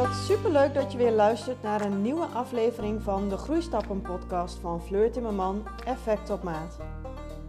Wat 0.00 0.14
superleuk 0.14 0.74
dat 0.74 0.92
je 0.92 0.98
weer 0.98 1.12
luistert 1.12 1.62
naar 1.62 1.80
een 1.80 2.02
nieuwe 2.02 2.24
aflevering 2.24 3.02
van 3.02 3.28
de 3.28 3.36
Groeistappen 3.36 4.02
podcast 4.02 4.58
van 4.58 4.82
Fleur 4.82 5.10
Timmerman 5.10 5.66
Effect 5.84 6.30
op 6.30 6.42
Maat. 6.42 6.78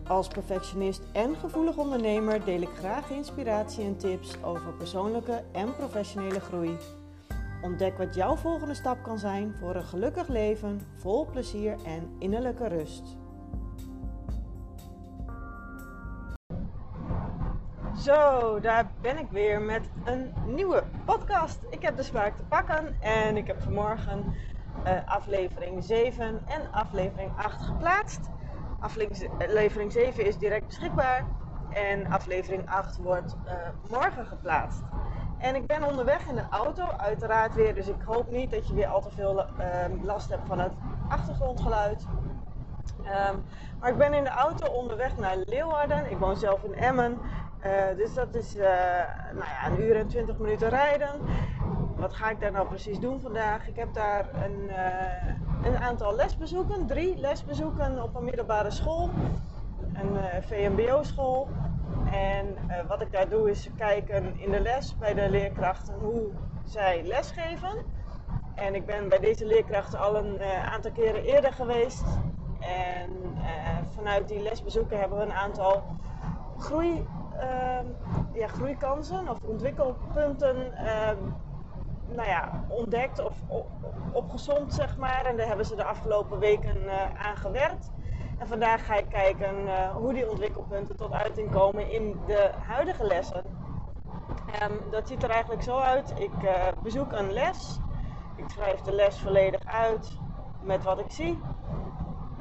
Als 0.08 0.28
perfectionist 0.28 1.02
en 1.14 1.36
gevoelig 1.36 1.78
ondernemer 1.78 2.46
deel 2.46 2.62
ik 2.62 2.70
graag 2.78 3.10
inspiratie 3.10 3.84
en 3.84 3.98
tips 3.98 4.44
over 4.44 4.74
persoonlijke 4.74 5.44
en 5.52 5.76
professionele 5.76 6.40
groei. 6.40 6.78
Ontdek 7.62 7.98
wat 7.98 8.16
jouw 8.16 8.36
volgende 8.36 8.74
stap 8.74 9.04
kan 9.04 9.20
zijn 9.20 9.56
voor 9.60 9.76
een 9.76 9.84
gelukkig 9.84 10.28
leven, 10.28 10.82
vol 10.96 11.26
plezier 11.26 11.76
en 11.86 12.16
innerlijke 12.20 12.68
rust. 12.68 13.21
Zo, 18.02 18.60
daar 18.60 18.92
ben 19.02 19.18
ik 19.18 19.28
weer 19.30 19.62
met 19.62 19.90
een 20.04 20.34
nieuwe 20.46 20.84
podcast. 21.06 21.60
Ik 21.70 21.82
heb 21.82 21.98
de 21.98 22.04
smaak 22.04 22.36
te 22.36 22.44
pakken 22.44 23.02
en 23.02 23.38
ik 23.38 23.48
heb 23.48 23.62
vanmorgen 23.62 24.36
uh, 24.86 24.92
aflevering 25.06 25.84
7 25.84 26.42
en 26.48 26.72
aflevering 26.72 27.32
8 27.38 27.62
geplaatst. 27.62 28.30
Aflevering 28.80 29.92
7 29.92 30.26
is 30.26 30.38
direct 30.38 30.66
beschikbaar 30.66 31.26
en 31.70 32.08
aflevering 32.12 32.70
8 32.70 32.98
wordt 32.98 33.36
uh, 33.46 33.52
morgen 33.90 34.26
geplaatst. 34.26 34.82
En 35.38 35.56
ik 35.56 35.68
ben 35.68 35.84
onderweg 35.84 36.28
in 36.28 36.36
de 36.36 36.48
auto, 36.50 36.88
uiteraard 36.98 37.56
weer, 37.56 37.76
dus 37.76 37.88
ik 37.88 38.02
hoop 38.06 38.32
niet 38.32 38.52
dat 38.52 38.68
je 38.68 38.74
weer 38.74 38.88
al 38.88 39.02
te 39.02 39.12
veel 39.12 39.40
uh, 39.40 40.04
last 40.04 40.30
hebt 40.30 40.48
van 40.48 40.60
het 40.60 40.74
achtergrondgeluid. 41.10 42.06
Um, 43.00 43.44
maar 43.80 43.90
ik 43.90 43.98
ben 43.98 44.14
in 44.14 44.24
de 44.24 44.30
auto 44.30 44.72
onderweg 44.72 45.18
naar 45.18 45.38
Leeuwarden. 45.46 46.12
Ik 46.12 46.18
woon 46.18 46.38
zelf 46.38 46.64
in 46.64 46.74
Emmen. 46.74 47.18
Uh, 47.66 47.98
dus 47.98 48.14
dat 48.14 48.36
is 48.36 48.56
uh, 48.56 48.64
nou 49.34 49.46
ja, 49.46 49.68
een 49.68 49.82
uur 49.82 49.96
en 49.96 50.08
twintig 50.08 50.38
minuten 50.38 50.70
rijden. 50.70 51.10
Wat 51.96 52.14
ga 52.14 52.30
ik 52.30 52.40
daar 52.40 52.52
nou 52.52 52.68
precies 52.68 53.00
doen 53.00 53.22
vandaag? 53.22 53.68
Ik 53.68 53.76
heb 53.76 53.94
daar 53.94 54.26
een, 54.44 54.70
uh, 54.70 55.72
een 55.72 55.78
aantal 55.78 56.16
lesbezoeken, 56.16 56.88
drie 56.88 57.18
lesbezoeken 57.18 58.04
op 58.04 58.16
een 58.16 58.24
middelbare 58.24 58.72
school, 58.72 59.10
een 59.94 60.44
VMBO-school. 60.44 61.48
En 62.12 62.58
wat 62.88 63.02
ik 63.02 63.12
daar 63.12 63.30
doe 63.30 63.50
is 63.50 63.70
kijken 63.78 64.40
in 64.40 64.52
de 64.52 64.60
les 64.60 64.98
bij 64.98 65.14
de 65.14 65.30
leerkrachten 65.30 65.94
hoe 65.94 66.30
zij 66.64 67.04
lesgeven. 67.04 67.86
En 68.56 68.76
ik 68.76 68.86
ben 68.86 69.10
bij 69.10 69.20
deze 69.20 69.46
leerkrachten 69.46 70.00
al 70.00 70.16
een 70.16 70.42
aantal 70.72 70.92
keren 70.92 71.24
eerder 71.24 71.54
geweest. 71.54 72.06
En 72.60 73.10
vanuit 73.96 74.28
die 74.28 74.42
lesbezoeken 74.42 75.00
hebben 75.00 75.18
we 75.18 75.24
een 75.24 75.34
aantal 75.34 75.84
groei 76.58 77.06
ja, 78.34 78.48
groeikansen 78.48 79.30
of 79.30 79.38
ontwikkelpunten 79.46 80.58
uh, 80.74 81.10
nou 82.16 82.28
ja, 82.28 82.66
ontdekt 82.68 83.26
of 83.26 83.34
op, 83.48 83.68
opgezond, 84.12 84.74
zeg 84.74 84.98
maar. 84.98 85.26
En 85.26 85.38
daar 85.38 85.48
hebben 85.48 85.66
ze 85.66 85.76
de 85.76 85.84
afgelopen 85.84 86.40
weken 86.40 86.84
uh, 86.84 87.26
aan 87.28 87.38
gewerkt. 87.38 87.92
En 88.42 88.48
vandaag 88.48 88.86
ga 88.86 88.96
ik 88.96 89.10
kijken 89.10 89.68
eh, 89.68 89.96
hoe 89.96 90.14
die 90.14 90.30
ontwikkelpunten 90.30 90.96
tot 90.96 91.12
uiting 91.12 91.52
komen 91.52 91.92
in 91.92 92.20
de 92.26 92.50
huidige 92.68 93.04
lessen. 93.04 93.44
Um, 94.64 94.92
dat 94.92 95.08
ziet 95.08 95.24
er 95.24 95.30
eigenlijk 95.30 95.64
zo 95.64 95.78
uit. 95.78 96.14
Ik 96.18 96.44
eh, 96.44 96.68
bezoek 96.84 97.12
een 97.12 97.32
les. 97.32 97.80
Ik 98.36 98.50
schrijf 98.50 98.80
de 98.80 98.94
les 98.94 99.20
volledig 99.20 99.66
uit 99.66 100.18
met 100.64 100.84
wat 100.84 101.00
ik 101.00 101.12
zie. 101.12 101.40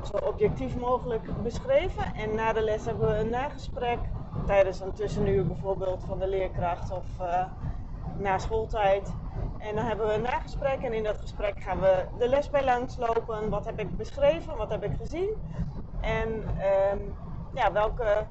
Zo 0.03 0.17
objectief 0.17 0.77
mogelijk 0.77 1.43
beschreven. 1.43 2.15
En 2.15 2.35
na 2.35 2.53
de 2.53 2.63
les 2.63 2.85
hebben 2.85 3.09
we 3.09 3.15
een 3.15 3.31
nagesprek 3.31 3.99
tijdens 4.47 4.81
een 4.81 4.93
tussenuur 4.93 5.47
bijvoorbeeld 5.47 6.05
van 6.07 6.19
de 6.19 6.29
leerkracht 6.29 6.91
of 6.91 7.05
uh, 7.21 7.45
na 8.19 8.39
schooltijd. 8.39 9.13
En 9.59 9.75
dan 9.75 9.85
hebben 9.85 10.07
we 10.07 10.13
een 10.13 10.23
nagesprek 10.23 10.83
en 10.83 10.93
in 10.93 11.05
dat 11.05 11.19
gesprek 11.19 11.63
gaan 11.63 11.81
we 11.81 12.05
de 12.19 12.29
les 12.29 12.51
bij. 12.51 12.87
Wat 13.49 13.65
heb 13.65 13.79
ik 13.79 13.97
beschreven, 13.97 14.57
wat 14.57 14.71
heb 14.71 14.85
ik 14.85 14.97
gezien 14.97 15.29
en 16.01 16.29
um, 16.93 17.15
ja, 17.55 17.73
welke 17.73 18.27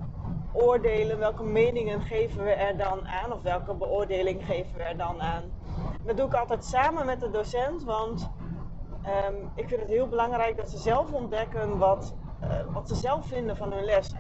oordelen, 0.52 1.20
welke 1.20 1.44
meningen 1.44 2.02
geven 2.02 2.44
we 2.44 2.52
er 2.52 2.78
dan 2.78 3.08
aan 3.08 3.34
of 3.34 3.42
welke 3.42 3.74
beoordeling 3.74 4.46
geven 4.46 4.78
we 4.78 4.84
er 4.84 4.98
dan 4.98 5.22
aan. 5.22 5.44
Dat 6.06 6.18
doe 6.18 6.26
ik 6.26 6.34
altijd 6.34 6.66
samen 6.66 7.06
met 7.06 7.20
de 7.20 7.30
docent, 7.30 7.84
want 7.84 8.30
um, 9.06 9.52
ik 9.56 9.68
vind 9.68 9.82
het 9.82 9.90
heel 9.90 10.08
belangrijk 10.08 10.58
dat 10.58 10.70
ze 10.70 10.78
zelf 10.78 11.14
ontdekken 11.14 11.78
wat, 11.78 12.16
uh, 12.44 12.50
wat 12.74 12.88
ze 12.88 12.96
zelf 12.96 13.28
vinden 13.28 13.58
van 13.58 13.74
hun 13.74 13.84
les 13.84 14.14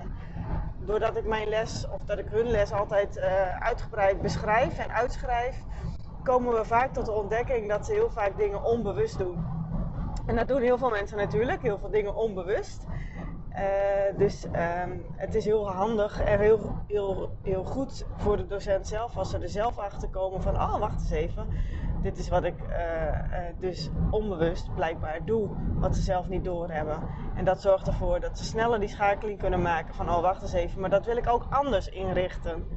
doordat 0.79 1.17
ik 1.17 1.25
mijn 1.25 1.47
les 1.47 1.87
of 1.87 2.01
dat 2.05 2.17
ik 2.17 2.27
hun 2.29 2.51
les 2.51 2.71
altijd 2.71 3.17
uh, 3.17 3.23
uitgebreid 3.59 4.21
beschrijf 4.21 4.77
en 4.77 4.91
uitschrijf, 4.91 5.63
komen 6.23 6.53
we 6.53 6.65
vaak 6.65 6.93
tot 6.93 7.05
de 7.05 7.11
ontdekking 7.11 7.69
dat 7.69 7.85
ze 7.85 7.91
heel 7.91 8.09
vaak 8.11 8.37
dingen 8.37 8.63
onbewust 8.63 9.17
doen. 9.17 9.45
En 10.25 10.35
dat 10.35 10.47
doen 10.47 10.61
heel 10.61 10.77
veel 10.77 10.89
mensen 10.89 11.17
natuurlijk, 11.17 11.61
heel 11.61 11.77
veel 11.77 11.89
dingen 11.89 12.15
onbewust. 12.15 12.85
Uh, 13.59 14.17
dus 14.17 14.45
um, 14.45 15.05
het 15.15 15.35
is 15.35 15.45
heel 15.45 15.71
handig 15.71 16.21
en 16.21 16.39
heel, 16.39 16.75
heel, 16.87 17.37
heel 17.43 17.63
goed 17.63 18.05
voor 18.15 18.37
de 18.37 18.47
docent 18.47 18.87
zelf 18.87 19.17
als 19.17 19.29
ze 19.29 19.37
er 19.37 19.49
zelf 19.49 19.77
achter 19.77 20.09
komen 20.09 20.41
van, 20.41 20.55
oh 20.55 20.79
wacht 20.79 20.99
eens 21.01 21.11
even, 21.11 21.47
dit 22.01 22.17
is 22.17 22.29
wat 22.29 22.43
ik 22.43 22.55
uh, 22.61 22.75
uh, 22.75 23.39
dus 23.59 23.89
onbewust 24.09 24.73
blijkbaar 24.73 25.25
doe, 25.25 25.49
wat 25.73 25.95
ze 25.95 26.01
zelf 26.01 26.27
niet 26.27 26.43
doorhebben. 26.43 26.99
En 27.35 27.45
dat 27.45 27.61
zorgt 27.61 27.87
ervoor 27.87 28.19
dat 28.19 28.37
ze 28.37 28.43
sneller 28.43 28.79
die 28.79 28.89
schakeling 28.89 29.39
kunnen 29.39 29.61
maken 29.61 29.93
van, 29.93 30.09
oh 30.09 30.21
wacht 30.21 30.41
eens 30.41 30.53
even, 30.53 30.81
maar 30.81 30.89
dat 30.89 31.05
wil 31.05 31.17
ik 31.17 31.27
ook 31.27 31.45
anders 31.49 31.89
inrichten. 31.89 32.67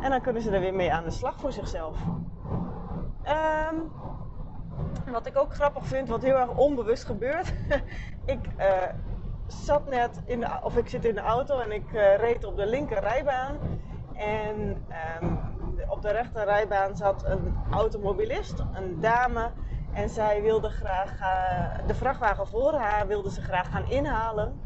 En 0.00 0.10
dan 0.10 0.20
kunnen 0.20 0.42
ze 0.42 0.50
er 0.50 0.60
weer 0.60 0.74
mee 0.74 0.92
aan 0.92 1.04
de 1.04 1.10
slag 1.10 1.40
voor 1.40 1.52
zichzelf. 1.52 1.98
Um, 3.72 3.92
wat 5.12 5.26
ik 5.26 5.38
ook 5.38 5.54
grappig 5.54 5.86
vind, 5.86 6.08
wat 6.08 6.22
heel 6.22 6.36
erg 6.36 6.56
onbewust 6.56 7.04
gebeurt. 7.04 7.54
ik 8.24 8.38
zat 9.46 9.88
net 9.88 10.20
in 10.24 10.62
of 10.62 10.76
ik 10.76 10.88
zit 10.88 11.04
in 11.04 11.14
de 11.14 11.20
auto 11.20 11.58
en 11.58 11.72
ik 11.72 11.92
uh, 11.92 12.16
reed 12.16 12.44
op 12.44 12.56
de 12.56 12.66
linker 12.66 13.00
rijbaan. 13.00 13.56
En 14.14 14.84
um, 15.22 15.38
op 15.88 16.02
de 16.02 16.10
rechter 16.10 16.44
rijbaan 16.44 16.96
zat 16.96 17.24
een 17.24 17.56
automobilist, 17.70 18.58
een 18.72 19.00
dame. 19.00 19.50
En 19.92 20.08
zij 20.08 20.42
wilde 20.42 20.68
graag 20.68 21.20
uh, 21.20 21.86
de 21.86 21.94
vrachtwagen 21.94 22.46
voor 22.46 22.74
haar 22.74 23.06
wilde 23.06 23.30
ze 23.30 23.40
graag 23.40 23.70
gaan 23.70 23.90
inhalen. 23.90 24.60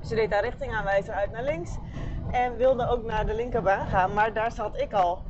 Ze 0.00 0.14
deed 0.14 0.32
haar 0.32 0.42
richting 0.42 0.74
aanwijzen 0.74 1.14
uit 1.14 1.32
naar 1.32 1.42
links. 1.42 1.76
En 2.30 2.56
wilde 2.56 2.88
ook 2.88 3.04
naar 3.04 3.26
de 3.26 3.34
linkerbaan 3.34 3.86
gaan, 3.86 4.14
maar 4.14 4.32
daar 4.32 4.52
zat 4.52 4.80
ik 4.80 4.92
al. 4.92 5.22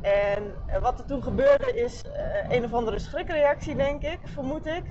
En 0.00 0.54
wat 0.80 0.98
er 0.98 1.06
toen 1.06 1.22
gebeurde 1.22 1.72
is 1.74 2.04
een 2.48 2.64
of 2.64 2.72
andere 2.72 2.98
schrikreactie, 2.98 3.76
denk 3.76 4.02
ik, 4.02 4.18
vermoed 4.24 4.66
ik. 4.66 4.82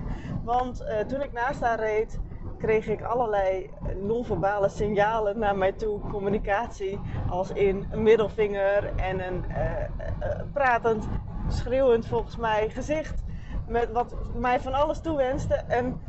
Want 0.44 0.84
toen 1.08 1.22
ik 1.22 1.32
naast 1.32 1.60
haar 1.60 1.78
reed, 1.78 2.18
kreeg 2.62 2.88
ik 2.88 3.02
allerlei 3.02 3.70
non-verbale 4.00 4.68
signalen 4.68 5.38
naar 5.38 5.56
mij 5.56 5.72
toe, 5.72 6.00
communicatie, 6.00 7.00
als 7.28 7.50
in 7.50 7.86
een 7.90 8.02
middelvinger 8.02 8.96
en 8.96 9.26
een 9.26 9.44
uh, 9.48 10.40
pratend, 10.52 11.08
schreeuwend 11.48 12.06
volgens 12.06 12.36
mij 12.36 12.68
gezicht, 12.68 13.22
met 13.66 13.92
wat 13.92 14.14
mij 14.34 14.60
van 14.60 14.72
alles 14.74 15.00
toewenste. 15.00 15.54
En 15.54 16.00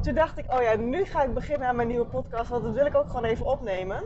toen 0.00 0.14
dacht 0.14 0.38
ik, 0.38 0.52
oh 0.52 0.62
ja, 0.62 0.76
nu 0.76 1.04
ga 1.04 1.22
ik 1.22 1.34
beginnen 1.34 1.68
aan 1.68 1.76
mijn 1.76 1.88
nieuwe 1.88 2.06
podcast, 2.06 2.48
want 2.48 2.62
dat 2.62 2.74
wil 2.74 2.86
ik 2.86 2.96
ook 2.96 3.06
gewoon 3.06 3.24
even 3.24 3.46
opnemen. 3.46 4.02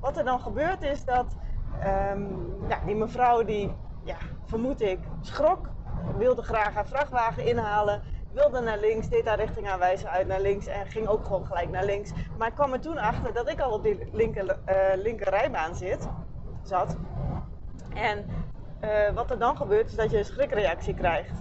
Wat 0.00 0.16
er 0.16 0.24
dan 0.24 0.40
gebeurt 0.40 0.82
is 0.82 1.04
dat 1.04 1.36
um, 2.12 2.54
ja, 2.68 2.78
die 2.86 2.96
mevrouw 2.96 3.44
die, 3.44 3.72
ja, 4.04 4.16
vermoed 4.44 4.80
ik, 4.80 4.98
schrok, 5.20 5.68
wilde 6.16 6.42
graag 6.42 6.74
haar 6.74 6.86
vrachtwagen 6.86 7.44
inhalen 7.44 8.02
wilde 8.32 8.60
naar 8.60 8.78
links, 8.78 9.08
deed 9.08 9.26
haar 9.26 9.38
richting 9.38 9.68
aanwijzen 9.68 10.10
uit 10.10 10.26
naar 10.26 10.40
links 10.40 10.66
en 10.66 10.86
ging 10.86 11.06
ook 11.06 11.24
gewoon 11.24 11.46
gelijk 11.46 11.70
naar 11.70 11.84
links. 11.84 12.10
Maar 12.38 12.48
ik 12.48 12.54
kwam 12.54 12.72
er 12.72 12.80
toen 12.80 12.98
achter 12.98 13.32
dat 13.32 13.50
ik 13.50 13.60
al 13.60 13.72
op 13.72 13.82
die 13.82 14.08
linker, 14.12 14.58
uh, 15.04 15.18
rijbaan 15.18 15.74
zit, 15.74 16.08
zat. 16.62 16.96
En 17.94 18.26
uh, 18.84 19.10
wat 19.14 19.30
er 19.30 19.38
dan 19.38 19.56
gebeurt 19.56 19.88
is 19.88 19.96
dat 19.96 20.10
je 20.10 20.18
een 20.18 20.24
schrikreactie 20.24 20.94
krijgt. 20.94 21.40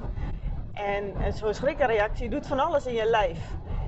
En 0.73 1.33
zo'n 1.33 1.53
schrikreactie 1.53 2.29
doet 2.29 2.47
van 2.47 2.59
alles 2.59 2.85
in 2.85 2.93
je 2.93 3.05
lijf. 3.05 3.39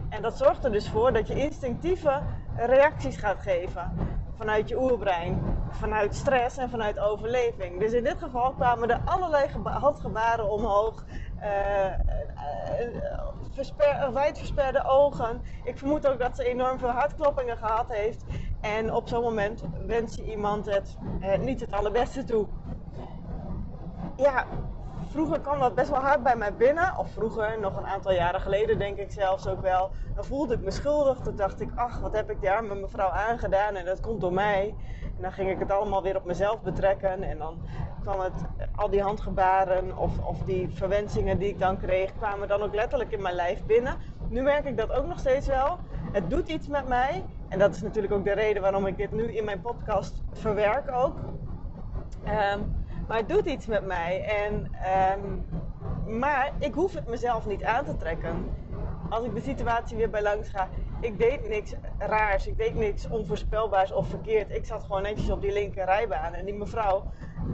En 0.10 0.22
dat 0.22 0.38
zorgt 0.38 0.64
er 0.64 0.72
dus 0.72 0.90
voor 0.90 1.14
dat 1.14 1.28
je 1.28 1.36
instinctieve 1.36 2.22
reacties 2.56 3.18
gaat 3.18 3.42
geven. 3.42 3.92
Vanuit 4.38 4.70
je 4.70 4.82
oerbrein, 4.82 5.59
vanuit 5.72 6.16
stress 6.16 6.58
en 6.58 6.70
vanuit 6.70 7.00
overleving. 7.00 7.80
Dus 7.80 7.92
in 7.92 8.04
dit 8.04 8.18
geval 8.20 8.54
kwamen 8.54 8.90
er 8.90 9.02
allerlei 9.06 9.48
handgebaren 9.64 10.50
omhoog. 10.50 11.06
Uh, 11.42 11.86
uh, 11.86 13.20
versper, 13.54 14.14
wijd 14.14 14.38
versperde 14.38 14.84
ogen. 14.86 15.42
Ik 15.64 15.78
vermoed 15.78 16.08
ook 16.08 16.20
dat 16.20 16.36
ze 16.36 16.44
enorm 16.44 16.80
veel 16.80 16.90
hartkloppingen 16.90 17.58
gehad 17.58 17.90
heeft. 17.94 18.24
En 18.62 18.94
op 18.94 19.08
zo'n 19.08 19.24
moment 19.24 19.64
wens 19.86 20.16
je 20.16 20.24
iemand 20.24 20.66
het 20.66 20.98
niet 21.40 21.60
het 21.60 21.72
allerbeste 21.72 22.24
toe. 22.24 22.48
Ja, 24.16 24.46
vroeger 25.10 25.40
kwam 25.40 25.60
dat 25.60 25.76
best 25.76 25.90
wel 25.90 26.00
hard 26.00 26.24
bij 26.24 26.36
mij 26.36 26.54
binnen. 26.54 26.98
Of 26.98 27.12
vroeger, 27.12 27.60
nog 27.60 27.78
een 27.78 27.88
aantal 27.88 28.12
jaren 28.12 28.42
geleden 28.42 28.80
denk 28.80 28.98
ik 28.98 29.12
zelfs 29.12 29.48
ook 29.48 29.62
wel. 29.62 29.92
Dan 30.16 30.26
voelde 30.26 30.54
ik 30.54 30.62
me 30.62 30.72
schuldig. 30.72 31.20
Toen 31.20 31.36
dacht 31.36 31.62
ik, 31.62 31.70
ach, 31.76 32.00
wat 32.00 32.16
heb 32.16 32.30
ik 32.30 32.42
daar 32.42 32.64
met 32.64 32.82
mevrouw 32.82 33.10
aangedaan 33.10 33.76
en 33.76 33.86
dat 33.86 34.00
komt 34.00 34.22
door 34.22 34.34
mij. 34.34 34.76
En 35.20 35.26
dan 35.26 35.34
ging 35.34 35.50
ik 35.50 35.60
het 35.60 35.72
allemaal 35.72 36.04
weer 36.04 36.16
op 36.16 36.26
mezelf 36.26 36.62
betrekken. 36.62 37.24
En 37.24 37.38
dan 37.38 37.58
kwam 38.02 38.20
het, 38.20 38.34
al 38.76 38.90
die 38.90 39.02
handgebaren 39.02 39.98
of, 39.98 40.20
of 40.20 40.38
die 40.46 40.70
verwensingen 40.74 41.38
die 41.38 41.50
ik 41.50 41.60
dan 41.60 41.78
kreeg, 41.78 42.14
kwamen 42.18 42.48
dan 42.48 42.62
ook 42.62 42.76
letterlijk 42.76 43.12
in 43.12 43.22
mijn 43.22 43.36
lijf 43.36 43.66
binnen. 43.66 43.96
Nu 44.30 44.42
merk 44.42 44.66
ik 44.66 44.78
dat 44.78 44.92
ook 44.92 45.08
nog 45.08 45.20
steeds 45.20 45.48
wel. 45.48 45.78
Het 46.12 46.30
doet 46.30 46.48
iets 46.48 46.68
met 46.68 46.88
mij. 46.88 47.24
En 47.48 47.60
dat 47.60 47.76
is 47.76 47.82
natuurlijk 47.82 48.14
ook 48.14 48.24
de 48.24 48.32
reden 48.32 48.62
waarom 48.62 48.86
ik 48.86 48.98
dit 48.98 49.12
nu 49.12 49.24
in 49.24 49.46
mijn 49.46 49.62
podcast 49.62 50.24
verwerk 50.34 50.92
ook. 50.92 51.18
Ehm, 52.24 52.60
maar 53.08 53.18
het 53.18 53.30
doet 53.30 53.46
iets 53.46 53.66
met 53.66 53.86
mij. 53.86 54.24
En, 54.24 54.68
ehm, 54.82 56.20
maar 56.20 56.52
ik 56.60 56.74
hoef 56.74 56.94
het 56.94 57.08
mezelf 57.08 57.46
niet 57.46 57.64
aan 57.64 57.86
te 57.86 57.96
trekken. 57.96 58.52
Als 59.10 59.26
ik 59.26 59.34
de 59.34 59.42
situatie 59.42 59.98
weer 59.98 60.10
bij 60.10 60.22
langs 60.22 60.50
ga, 60.50 60.68
ik 61.02 61.20
deed 61.20 61.48
niks 61.48 61.74
raars, 61.98 62.48
ik 62.48 62.58
deed 62.58 62.76
niks 62.76 63.08
onvoorspelbaars 63.08 63.92
of 63.92 64.08
verkeerd. 64.08 64.56
Ik 64.56 64.66
zat 64.66 64.84
gewoon 64.84 65.02
netjes 65.02 65.30
op 65.30 65.42
die 65.42 65.54
linker 65.54 65.86
rijbaan. 65.86 66.34
En 66.34 66.46
die 66.46 66.54
mevrouw, 66.54 67.04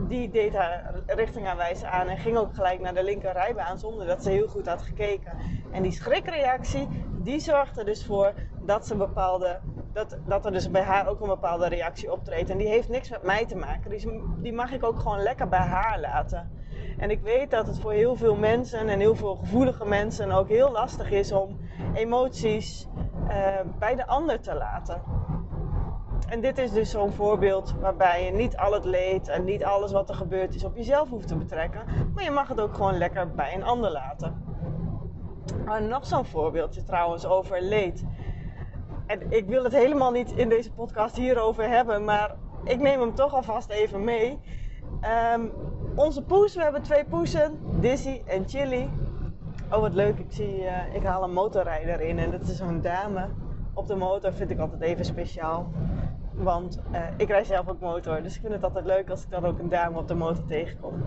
die 0.08 0.30
deed 0.30 0.54
haar 0.54 1.02
richtingaanwijzer 1.06 1.88
aan 1.88 2.08
en 2.08 2.18
ging 2.18 2.36
ook 2.36 2.54
gelijk 2.54 2.80
naar 2.80 2.94
de 2.94 3.04
linker 3.04 3.32
rijbaan 3.32 3.78
zonder 3.78 4.06
dat 4.06 4.22
ze 4.22 4.30
heel 4.30 4.48
goed 4.48 4.66
had 4.66 4.82
gekeken. 4.82 5.32
En 5.72 5.82
die 5.82 5.92
schrikreactie, 5.92 6.88
die 7.22 7.40
zorgde 7.40 7.84
dus 7.84 8.04
voor 8.04 8.32
dat 8.60 8.86
ze 8.86 8.96
bepaalde 8.96 9.60
dat, 9.96 10.18
dat 10.26 10.44
er 10.44 10.52
dus 10.52 10.70
bij 10.70 10.82
haar 10.82 11.08
ook 11.08 11.20
een 11.20 11.28
bepaalde 11.28 11.68
reactie 11.68 12.12
optreedt. 12.12 12.50
En 12.50 12.58
die 12.58 12.68
heeft 12.68 12.88
niks 12.88 13.10
met 13.10 13.22
mij 13.22 13.46
te 13.46 13.56
maken. 13.56 13.90
Die, 13.90 14.22
die 14.36 14.52
mag 14.52 14.72
ik 14.72 14.84
ook 14.84 14.98
gewoon 14.98 15.22
lekker 15.22 15.48
bij 15.48 15.58
haar 15.58 16.00
laten. 16.00 16.50
En 16.98 17.10
ik 17.10 17.20
weet 17.20 17.50
dat 17.50 17.66
het 17.66 17.80
voor 17.80 17.92
heel 17.92 18.16
veel 18.16 18.36
mensen 18.36 18.88
en 18.88 18.98
heel 18.98 19.14
veel 19.14 19.34
gevoelige 19.34 19.86
mensen 19.86 20.30
ook 20.30 20.48
heel 20.48 20.70
lastig 20.70 21.10
is 21.10 21.32
om 21.32 21.58
emoties 21.94 22.88
uh, 23.28 23.46
bij 23.78 23.94
de 23.94 24.06
ander 24.06 24.40
te 24.40 24.54
laten. 24.54 25.02
En 26.28 26.40
dit 26.40 26.58
is 26.58 26.72
dus 26.72 26.90
zo'n 26.90 27.12
voorbeeld 27.12 27.74
waarbij 27.80 28.24
je 28.24 28.32
niet 28.32 28.56
al 28.56 28.72
het 28.72 28.84
leed 28.84 29.28
en 29.28 29.44
niet 29.44 29.64
alles 29.64 29.92
wat 29.92 30.08
er 30.08 30.14
gebeurd 30.14 30.54
is 30.54 30.64
op 30.64 30.76
jezelf 30.76 31.08
hoeft 31.08 31.28
te 31.28 31.36
betrekken. 31.36 31.82
Maar 32.14 32.24
je 32.24 32.30
mag 32.30 32.48
het 32.48 32.60
ook 32.60 32.74
gewoon 32.74 32.98
lekker 32.98 33.30
bij 33.30 33.54
een 33.54 33.64
ander 33.64 33.90
laten. 33.90 34.44
Maar 35.64 35.82
nog 35.82 36.06
zo'n 36.06 36.24
voorbeeldje 36.24 36.82
trouwens 36.82 37.26
over 37.26 37.62
leed 37.62 38.04
en 39.06 39.30
ik 39.30 39.46
wil 39.46 39.64
het 39.64 39.72
helemaal 39.72 40.10
niet 40.10 40.32
in 40.32 40.48
deze 40.48 40.72
podcast 40.72 41.16
hierover 41.16 41.68
hebben, 41.68 42.04
maar 42.04 42.34
ik 42.64 42.80
neem 42.80 43.00
hem 43.00 43.14
toch 43.14 43.34
alvast 43.34 43.70
even 43.70 44.04
mee. 44.04 44.38
Um, 45.34 45.52
onze 45.96 46.22
poes, 46.22 46.54
we 46.54 46.62
hebben 46.62 46.82
twee 46.82 47.04
poesen, 47.04 47.58
Dizzy 47.80 48.22
en 48.24 48.48
Chili. 48.48 48.90
Oh, 49.70 49.80
wat 49.80 49.94
leuk. 49.94 50.18
Ik 50.18 50.26
zie, 50.28 50.62
uh, 50.62 50.94
ik 50.94 51.02
haal 51.02 51.22
een 51.22 51.32
motorrijder 51.32 52.00
in 52.00 52.18
en 52.18 52.30
dat 52.30 52.40
is 52.40 52.56
zo'n 52.56 52.80
dame 52.80 53.28
op 53.74 53.86
de 53.86 53.94
motor. 53.94 54.32
Vind 54.32 54.50
ik 54.50 54.58
altijd 54.58 54.80
even 54.80 55.04
speciaal. 55.04 55.72
Want 56.32 56.80
uh, 56.92 57.00
ik 57.16 57.28
rijd 57.28 57.46
zelf 57.46 57.68
ook 57.68 57.80
motor, 57.80 58.22
dus 58.22 58.34
ik 58.34 58.40
vind 58.40 58.52
het 58.52 58.64
altijd 58.64 58.84
leuk 58.84 59.10
als 59.10 59.22
ik 59.22 59.30
dan 59.30 59.44
ook 59.44 59.58
een 59.58 59.68
dame 59.68 59.98
op 59.98 60.08
de 60.08 60.14
motor 60.14 60.44
tegenkom. 60.44 61.02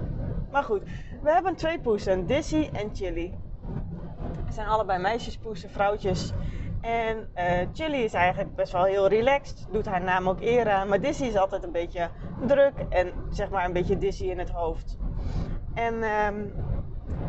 Maar 0.52 0.64
goed, 0.64 0.82
we 1.22 1.32
hebben 1.32 1.56
twee 1.56 1.80
poesen, 1.80 2.26
Dizzy 2.26 2.70
en 2.74 2.90
Chili. 2.94 3.34
Het 4.46 4.54
zijn 4.54 4.68
allebei 4.68 5.00
meisjespoesen, 5.02 5.70
vrouwtjes. 5.70 6.34
En 6.82 7.30
uh, 7.38 7.68
Chili 7.74 8.04
is 8.04 8.14
eigenlijk 8.14 8.56
best 8.56 8.72
wel 8.72 8.84
heel 8.84 9.08
relaxed, 9.08 9.68
doet 9.72 9.86
haar 9.86 10.04
naam 10.04 10.30
ook 10.30 10.42
eer 10.42 10.70
aan. 10.70 10.88
Maar 10.88 11.02
Dizzy 11.02 11.24
is 11.24 11.36
altijd 11.36 11.64
een 11.64 11.72
beetje 11.72 12.10
druk 12.46 12.74
en 12.90 13.14
zeg 13.30 13.50
maar 13.50 13.66
een 13.66 13.74
beetje 13.74 13.98
Dizzy 13.98 14.26
in 14.26 14.40
het 14.40 14.50
hoofd. 14.50 14.98
En 15.74 16.04
um, 16.04 16.54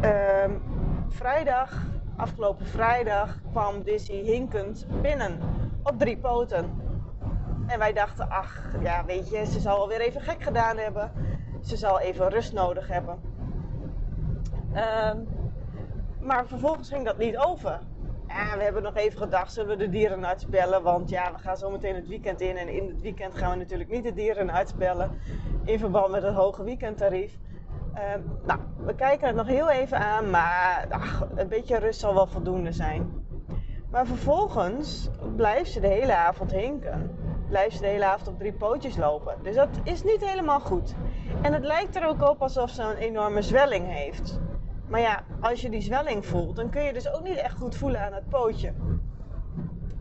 um, 0.05 0.63
vrijdag, 1.09 1.87
afgelopen 2.17 2.67
vrijdag, 2.67 3.41
kwam 3.51 3.83
Dizzy 3.83 4.23
hinkend 4.23 4.87
binnen 5.03 5.39
op 5.83 5.99
drie 5.99 6.19
poten. 6.19 6.89
En 7.67 7.79
wij 7.79 7.93
dachten, 7.93 8.29
ach 8.31 8.63
ja, 8.83 9.05
weet 9.05 9.31
je, 9.31 9.47
ze 9.47 9.61
zal 9.61 9.77
alweer 9.77 10.01
even 10.01 10.21
gek 10.21 10.43
gedaan 10.43 10.77
hebben. 10.77 11.13
Ze 11.61 11.77
zal 11.77 12.01
even 12.01 12.29
rust 12.29 12.53
nodig 12.53 12.89
hebben. 12.89 13.21
Um, 14.75 15.29
maar 16.21 16.47
vervolgens 16.47 16.89
ging 16.89 17.05
dat 17.05 17.19
niet 17.19 17.39
over. 17.39 17.81
Ja, 18.35 18.57
we 18.57 18.63
hebben 18.63 18.83
nog 18.83 18.97
even 18.97 19.19
gedacht, 19.19 19.53
zullen 19.53 19.79
we 19.79 19.85
de 19.85 19.91
dierenarts 19.91 20.47
bellen? 20.47 20.83
Want 20.83 21.09
ja, 21.11 21.33
we 21.33 21.39
gaan 21.39 21.57
zo 21.57 21.71
meteen 21.71 21.95
het 21.95 22.09
weekend 22.09 22.41
in. 22.41 22.57
En 22.57 22.69
in 22.69 22.89
het 22.89 23.01
weekend 23.01 23.35
gaan 23.35 23.51
we 23.51 23.57
natuurlijk 23.57 23.91
niet 23.91 24.05
de 24.05 24.13
dierenarts 24.13 24.75
bellen. 24.75 25.11
In 25.65 25.79
verband 25.79 26.11
met 26.11 26.23
het 26.23 26.35
hoge 26.35 26.65
weekendtarief. 26.65 27.39
Uh, 27.95 28.01
nou, 28.47 28.61
we 28.77 28.95
kijken 28.95 29.27
het 29.27 29.37
nog 29.37 29.47
heel 29.47 29.71
even 29.71 29.99
aan. 29.99 30.31
Maar 30.31 30.87
ach, 30.91 31.27
een 31.35 31.49
beetje 31.49 31.79
rust 31.79 32.01
zal 32.01 32.15
wel 32.15 32.27
voldoende 32.27 32.73
zijn. 32.73 33.25
Maar 33.91 34.07
vervolgens 34.07 35.11
blijft 35.37 35.71
ze 35.71 35.81
de 35.81 35.87
hele 35.87 36.15
avond 36.15 36.53
hinken. 36.53 37.19
Blijft 37.49 37.77
ze 37.77 37.83
de 37.83 37.89
hele 37.89 38.05
avond 38.05 38.29
op 38.29 38.39
drie 38.39 38.53
pootjes 38.53 38.97
lopen. 38.97 39.35
Dus 39.43 39.55
dat 39.55 39.69
is 39.83 40.03
niet 40.03 40.25
helemaal 40.25 40.61
goed. 40.61 40.95
En 41.43 41.53
het 41.53 41.65
lijkt 41.65 41.97
er 41.97 42.07
ook 42.07 42.23
op 42.23 42.43
alsof 42.43 42.71
ze 42.71 42.83
een 42.83 42.97
enorme 42.97 43.43
zwelling 43.43 43.87
heeft. 43.87 44.41
Maar 44.91 45.01
ja, 45.01 45.23
als 45.41 45.61
je 45.61 45.71
die 45.71 45.83
zwelling 45.83 46.27
voelt, 46.27 46.57
dan 46.57 46.71
kun 46.71 46.83
je 46.83 46.93
dus 46.93 47.13
ook 47.13 47.23
niet 47.23 47.37
echt 47.37 47.57
goed 47.57 47.77
voelen 47.77 48.01
aan 48.01 48.13
het 48.13 48.29
pootje. 48.29 48.73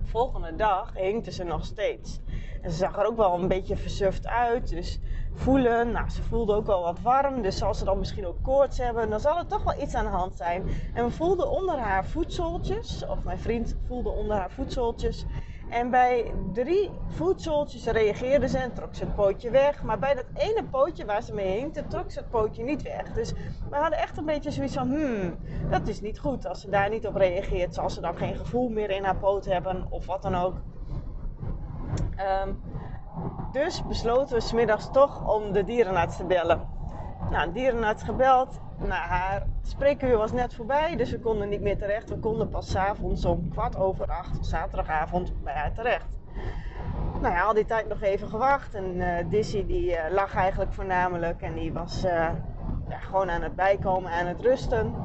Volgende 0.04 0.56
dag 0.56 0.94
hinkte 0.94 1.32
ze 1.32 1.44
nog 1.44 1.66
steeds. 1.66 2.20
En 2.62 2.72
ze 2.72 2.78
zag 2.78 2.98
er 2.98 3.06
ook 3.06 3.18
wel 3.18 3.34
een 3.34 3.48
beetje 3.48 3.78
versuft 3.78 4.28
uit. 4.28 4.70
Dus 4.70 5.00
voelen, 5.34 5.92
nou, 5.92 6.10
ze 6.10 6.24
voelde 6.24 6.54
ook 6.54 6.66
wel 6.66 6.82
wat 6.82 7.02
warm. 7.02 7.42
Dus 7.42 7.58
zal 7.58 7.74
ze 7.74 7.86
dan 7.86 8.00
misschien 8.00 8.28
ook 8.28 8.38
koorts 8.42 8.78
hebben, 8.78 9.10
dan 9.10 9.20
zal 9.20 9.38
er 9.38 9.48
toch 9.48 9.64
wel 9.64 9.82
iets 9.82 9.96
aan 9.96 10.06
de 10.06 10.12
hand 10.12 10.36
zijn. 10.36 10.70
En 10.94 11.06
we 11.06 11.12
voelden 11.12 11.50
onder 11.50 11.78
haar 11.78 12.06
voetzooltjes, 12.06 13.06
of 13.06 13.24
mijn 13.24 13.40
vriend 13.40 13.76
voelde 13.88 14.10
onder 14.10 14.38
haar 14.38 14.52
voetzooltjes, 14.52 15.26
en 15.70 15.90
bij 15.90 16.34
drie 16.54 16.92
voedseltjes 17.08 17.86
reageerde 17.86 18.48
ze 18.48 18.58
en 18.58 18.74
trok 18.74 18.96
ze 18.96 19.04
het 19.04 19.16
pootje 19.16 19.50
weg. 19.50 19.84
Maar 19.84 20.00
bij 20.00 20.14
dat 20.14 20.26
ene 20.34 20.64
pootje 20.64 21.06
waar 21.06 21.22
ze 21.22 21.34
mee 21.34 21.58
hinkte, 21.58 21.88
trok 21.88 22.12
ze 22.12 22.20
het 22.20 22.30
pootje 22.30 22.64
niet 22.64 22.82
weg. 22.82 23.14
Dus 23.14 23.34
we 23.70 23.76
hadden 23.76 24.00
echt 24.00 24.18
een 24.18 24.26
beetje 24.26 24.52
zoiets 24.52 24.74
van, 24.74 24.90
hmm, 24.90 25.38
dat 25.70 25.88
is 25.88 26.02
niet 26.02 26.20
goed. 26.20 26.48
Als 26.48 26.62
ze 26.62 26.70
daar 26.70 26.90
niet 26.90 27.08
op 27.08 27.16
reageert, 27.16 27.74
zal 27.74 27.90
ze 27.90 28.02
dan 28.02 28.18
geen 28.18 28.36
gevoel 28.36 28.70
meer 28.70 28.90
in 28.90 29.04
haar 29.04 29.18
poot 29.18 29.46
hebben 29.46 29.88
of 29.90 30.06
wat 30.06 30.22
dan 30.22 30.36
ook. 30.36 30.56
Um, 32.46 32.62
dus 33.52 33.86
besloten 33.88 34.36
we 34.36 34.42
smiddags 34.42 34.92
toch 34.92 35.36
om 35.36 35.52
de 35.52 35.64
dierenarts 35.64 36.18
te 36.18 36.26
bellen. 36.26 36.68
Nou, 37.32 37.46
de 37.46 37.52
dierenarts 37.52 38.04
gebeld 38.04 38.60
nou, 38.78 38.92
haar 38.92 39.48
spreekuur 39.62 40.18
was 40.18 40.32
net 40.32 40.54
voorbij, 40.54 40.96
dus 40.96 41.12
we 41.12 41.20
konden 41.20 41.50
niet 41.50 41.62
meer 41.62 41.78
terecht. 41.78 42.10
We 42.10 42.20
konden 42.20 42.50
pas 42.50 42.76
avonds 42.76 43.26
om 43.26 43.50
kwart 43.50 43.78
over 43.78 44.06
acht, 44.06 44.46
zaterdagavond, 44.46 45.44
bij 45.44 45.54
haar 45.54 45.74
terecht. 45.74 46.08
Nou 47.22 47.34
ja, 47.34 47.44
al 47.44 47.54
die 47.54 47.66
tijd 47.66 47.88
nog 47.88 48.02
even 48.02 48.30
gewacht. 48.30 48.74
En 48.74 48.96
uh, 48.96 49.14
Dizzy 49.30 49.66
die 49.66 49.92
uh, 49.92 49.98
lag 50.12 50.36
eigenlijk 50.36 50.74
voornamelijk 50.74 51.42
en 51.42 51.54
die 51.54 51.74
was 51.74 52.06
uh, 52.06 52.12
ja, 52.90 53.00
gewoon 53.00 53.30
aan 53.30 53.42
het 53.42 53.56
bijkomen, 53.56 54.12
aan 54.12 54.26
het 54.26 54.42
rusten. 54.42 54.96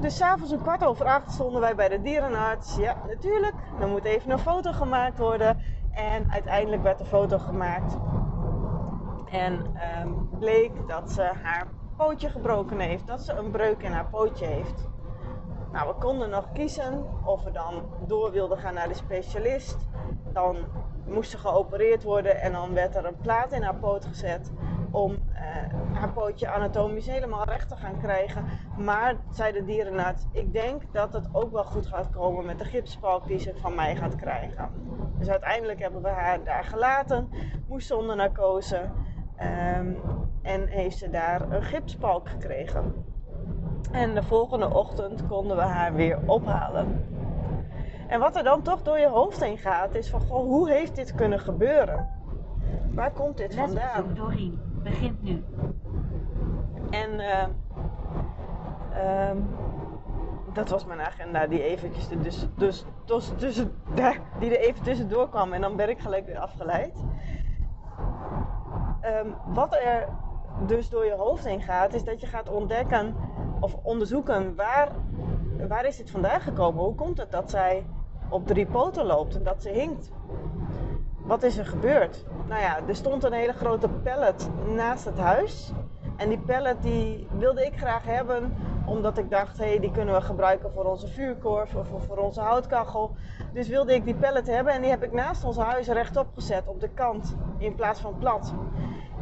Dus 0.00 0.16
s'avonds 0.16 0.52
om 0.52 0.62
kwart 0.62 0.84
over 0.84 1.06
acht 1.06 1.32
stonden 1.32 1.60
wij 1.60 1.74
bij 1.74 1.88
de 1.88 2.02
dierenarts. 2.02 2.76
Ja, 2.76 2.96
natuurlijk, 3.06 3.54
er 3.80 3.88
moet 3.88 4.04
even 4.04 4.30
een 4.30 4.38
foto 4.38 4.72
gemaakt 4.72 5.18
worden. 5.18 5.58
En 5.92 6.30
uiteindelijk 6.30 6.82
werd 6.82 6.98
de 6.98 7.04
foto 7.04 7.38
gemaakt. 7.38 7.96
En 9.30 9.52
um, 10.02 10.28
bleek 10.38 10.72
dat 10.88 11.10
ze 11.10 11.22
haar 11.42 11.66
pootje 11.96 12.28
gebroken 12.28 12.78
heeft, 12.78 13.06
dat 13.06 13.22
ze 13.22 13.32
een 13.32 13.50
breuk 13.50 13.82
in 13.82 13.92
haar 13.92 14.08
pootje 14.10 14.46
heeft. 14.46 14.88
Nou, 15.72 15.88
we 15.88 15.94
konden 15.94 16.30
nog 16.30 16.52
kiezen 16.52 17.04
of 17.24 17.44
we 17.44 17.50
dan 17.50 17.82
door 18.06 18.30
wilden 18.30 18.58
gaan 18.58 18.74
naar 18.74 18.88
de 18.88 18.94
specialist. 18.94 19.76
Dan 20.32 20.56
moest 21.06 21.30
ze 21.30 21.38
geopereerd 21.38 22.02
worden 22.02 22.40
en 22.40 22.52
dan 22.52 22.74
werd 22.74 22.96
er 22.96 23.04
een 23.04 23.16
plaat 23.16 23.52
in 23.52 23.62
haar 23.62 23.74
poot 23.74 24.04
gezet 24.04 24.50
om 24.90 25.12
uh, 25.12 25.38
haar 25.92 26.12
pootje 26.12 26.48
anatomisch 26.48 27.06
helemaal 27.06 27.44
recht 27.44 27.68
te 27.68 27.76
gaan 27.76 27.98
krijgen. 28.00 28.44
Maar, 28.78 29.16
zei 29.30 29.52
de 29.52 29.64
dierenarts, 29.64 30.26
ik 30.32 30.52
denk 30.52 30.82
dat 30.92 31.12
het 31.12 31.28
ook 31.32 31.52
wel 31.52 31.64
goed 31.64 31.86
gaat 31.86 32.10
komen 32.10 32.46
met 32.46 32.58
de 32.58 32.64
gipspalk 32.64 33.26
die 33.26 33.38
ze 33.38 33.52
van 33.56 33.74
mij 33.74 33.96
gaat 33.96 34.16
krijgen. 34.16 34.70
Dus 35.18 35.28
uiteindelijk 35.28 35.80
hebben 35.80 36.02
we 36.02 36.08
haar 36.08 36.44
daar 36.44 36.64
gelaten, 36.64 37.28
moest 37.68 37.86
ze 37.86 37.96
onder 37.96 38.16
narcose. 38.16 38.90
En 40.42 40.66
heeft 40.66 40.98
ze 40.98 41.10
daar 41.10 41.52
een 41.52 41.62
gipspalk 41.62 42.28
gekregen. 42.28 43.04
En 43.92 44.14
de 44.14 44.22
volgende 44.22 44.74
ochtend 44.74 45.26
konden 45.26 45.56
we 45.56 45.62
haar 45.62 45.94
weer 45.94 46.18
ophalen. 46.26 47.04
En 48.08 48.20
wat 48.20 48.36
er 48.36 48.42
dan 48.44 48.62
toch 48.62 48.82
door 48.82 48.98
je 48.98 49.08
hoofd 49.08 49.40
heen 49.40 49.58
gaat, 49.58 49.94
is 49.94 50.10
van 50.10 50.20
goh, 50.20 50.44
hoe 50.44 50.70
heeft 50.70 50.96
dit 50.96 51.14
kunnen 51.14 51.40
gebeuren? 51.40 52.08
Waar 52.94 53.12
komt 53.12 53.36
dit 53.36 53.54
vandaan? 53.54 54.14
Doreen, 54.14 54.60
begint 54.82 55.22
nu. 55.22 55.44
En 56.90 57.10
uh, 57.12 57.46
uh, 58.94 59.30
dat 60.52 60.68
was 60.68 60.84
mijn 60.84 61.00
agenda 61.00 61.46
die 61.46 61.62
eventjes 61.62 62.08
dus, 62.08 62.46
dus, 62.56 62.84
dus, 63.04 63.32
tussen, 63.36 63.72
die 64.40 64.58
er 64.58 64.68
even 64.68 64.82
tussendoor 64.82 65.28
kwam 65.28 65.52
en 65.52 65.60
dan 65.60 65.76
ben 65.76 65.88
ik 65.88 65.98
gelijk 65.98 66.26
weer 66.26 66.38
afgeleid. 66.38 67.04
Um, 69.04 69.34
wat 69.54 69.74
er 69.74 70.08
dus 70.66 70.88
door 70.88 71.04
je 71.04 71.14
hoofd 71.14 71.44
heen 71.44 71.62
gaat, 71.62 71.94
is 71.94 72.04
dat 72.04 72.20
je 72.20 72.26
gaat 72.26 72.48
ontdekken 72.48 73.14
of 73.60 73.76
onderzoeken 73.82 74.56
waar, 74.56 74.88
waar 75.68 75.86
is 75.86 75.96
dit 75.96 76.10
vandaan 76.10 76.40
gekomen? 76.40 76.84
Hoe 76.84 76.94
komt 76.94 77.18
het 77.18 77.30
dat 77.30 77.50
zij 77.50 77.86
op 78.28 78.46
drie 78.46 78.66
poten 78.66 79.06
loopt 79.06 79.36
en 79.36 79.42
dat 79.42 79.62
ze 79.62 79.68
hinkt? 79.68 80.10
wat 81.24 81.42
is 81.42 81.58
er 81.58 81.66
gebeurd? 81.66 82.24
Nou 82.48 82.60
ja, 82.60 82.78
er 82.88 82.96
stond 82.96 83.24
een 83.24 83.32
hele 83.32 83.52
grote 83.52 83.88
pallet 83.88 84.50
naast 84.74 85.04
het 85.04 85.18
huis. 85.18 85.72
En 86.16 86.28
die 86.28 86.38
pallet 86.38 86.82
die 86.82 87.26
wilde 87.38 87.66
ik 87.66 87.78
graag 87.78 88.04
hebben, 88.04 88.56
omdat 88.86 89.18
ik 89.18 89.30
dacht, 89.30 89.58
hé, 89.58 89.64
hey, 89.64 89.78
die 89.78 89.90
kunnen 89.90 90.14
we 90.14 90.20
gebruiken 90.20 90.72
voor 90.72 90.84
onze 90.84 91.08
vuurkorf 91.08 91.74
of 91.74 91.88
voor 92.06 92.16
onze 92.16 92.40
houtkachel. 92.40 93.14
Dus 93.52 93.68
wilde 93.68 93.94
ik 93.94 94.04
die 94.04 94.14
pallet 94.14 94.46
hebben 94.46 94.72
en 94.72 94.80
die 94.80 94.90
heb 94.90 95.02
ik 95.02 95.12
naast 95.12 95.44
ons 95.44 95.56
huis 95.56 95.86
rechtop 95.86 96.26
gezet, 96.34 96.66
op 96.66 96.80
de 96.80 96.88
kant, 96.88 97.36
in 97.58 97.74
plaats 97.74 98.00
van 98.00 98.18
plat. 98.18 98.54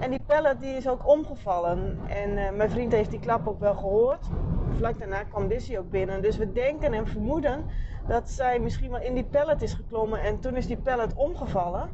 En 0.01 0.11
die 0.11 0.21
pallet 0.27 0.61
die 0.61 0.77
is 0.77 0.89
ook 0.89 1.09
omgevallen. 1.09 1.99
En 2.09 2.31
uh, 2.31 2.51
mijn 2.51 2.71
vriend 2.71 2.93
heeft 2.93 3.11
die 3.11 3.21
klap 3.21 3.49
ook 3.49 3.61
wel 3.61 3.75
gehoord. 3.75 4.27
Vlak 4.77 4.99
daarna 4.99 5.23
kwam 5.23 5.49
Dizzy 5.49 5.77
ook 5.77 5.91
binnen. 5.91 6.23
Dus 6.23 6.37
we 6.37 6.53
denken 6.53 6.93
en 6.93 7.07
vermoeden 7.07 7.65
dat 8.07 8.31
zij 8.31 8.59
misschien 8.59 8.91
wel 8.91 9.01
in 9.01 9.15
die 9.15 9.25
pallet 9.25 9.63
is 9.63 9.75
geklommen. 9.75 10.21
En 10.21 10.41
toen 10.41 10.57
is 10.57 10.67
die 10.67 10.77
pallet 10.77 11.15
omgevallen. 11.15 11.89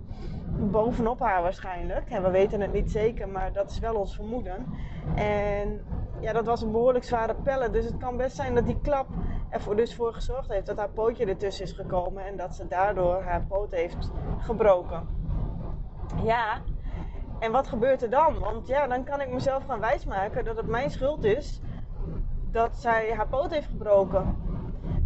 Bovenop 0.59 1.19
haar 1.19 1.43
waarschijnlijk. 1.43 2.11
En 2.11 2.23
we 2.23 2.31
weten 2.31 2.61
het 2.61 2.73
niet 2.73 2.91
zeker, 2.91 3.29
maar 3.29 3.53
dat 3.53 3.71
is 3.71 3.79
wel 3.79 3.95
ons 3.95 4.15
vermoeden. 4.15 4.67
En 5.15 5.81
ja, 6.21 6.33
dat 6.33 6.47
was 6.47 6.63
een 6.63 6.73
behoorlijk 6.73 7.05
zware 7.05 7.35
pallet. 7.35 7.73
Dus 7.73 7.85
het 7.85 7.97
kan 7.97 8.17
best 8.17 8.37
zijn 8.37 8.55
dat 8.55 8.67
die 8.67 8.81
klap 8.83 9.07
ervoor 9.51 9.77
dus 9.77 9.95
voor 9.95 10.15
gezorgd 10.15 10.49
heeft 10.49 10.67
dat 10.67 10.79
haar 10.79 10.91
pootje 10.91 11.27
ertussen 11.27 11.65
is 11.65 11.73
gekomen. 11.73 12.27
En 12.27 12.37
dat 12.37 12.55
ze 12.55 12.69
daardoor 12.69 13.23
haar 13.23 13.45
poot 13.49 13.71
heeft 13.71 14.11
gebroken. 14.39 15.09
Ja, 16.23 16.61
en 17.39 17.53
wat 17.53 17.67
gebeurt 17.67 18.03
er 18.03 18.11
dan? 18.11 18.39
Want 18.39 18.67
ja, 18.67 18.87
dan 18.87 19.05
kan 19.05 19.21
ik 19.21 19.33
mezelf 19.33 19.65
gaan 19.65 19.81
wijsmaken 19.81 20.45
dat 20.45 20.57
het 20.57 20.67
mijn 20.67 20.91
schuld 20.91 21.25
is 21.25 21.61
dat 22.51 22.77
zij 22.77 23.15
haar 23.15 23.29
poot 23.29 23.51
heeft 23.51 23.67
gebroken. 23.67 24.37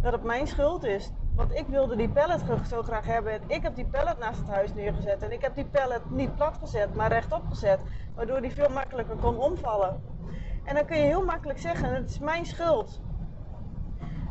Dat 0.01 0.11
het 0.11 0.23
mijn 0.23 0.47
schuld 0.47 0.83
is. 0.83 1.11
Want 1.35 1.53
ik 1.55 1.67
wilde 1.67 1.95
die 1.95 2.09
pallet 2.09 2.41
zo 2.69 2.81
graag 2.81 3.05
hebben. 3.05 3.33
En 3.33 3.41
ik 3.47 3.61
heb 3.61 3.75
die 3.75 3.85
pallet 3.85 4.17
naast 4.17 4.39
het 4.39 4.47
huis 4.47 4.73
neergezet. 4.73 5.21
En 5.21 5.31
ik 5.31 5.41
heb 5.41 5.55
die 5.55 5.65
pallet 5.65 6.09
niet 6.09 6.35
plat 6.35 6.57
gezet, 6.57 6.95
maar 6.95 7.09
rechtop 7.09 7.41
gezet. 7.49 7.79
Waardoor 8.15 8.41
die 8.41 8.51
veel 8.51 8.69
makkelijker 8.69 9.15
kon 9.15 9.37
omvallen. 9.37 10.03
En 10.63 10.75
dan 10.75 10.85
kun 10.85 10.97
je 10.97 11.03
heel 11.03 11.25
makkelijk 11.25 11.59
zeggen: 11.59 11.93
het 11.93 12.09
is 12.09 12.19
mijn 12.19 12.45
schuld. 12.45 13.01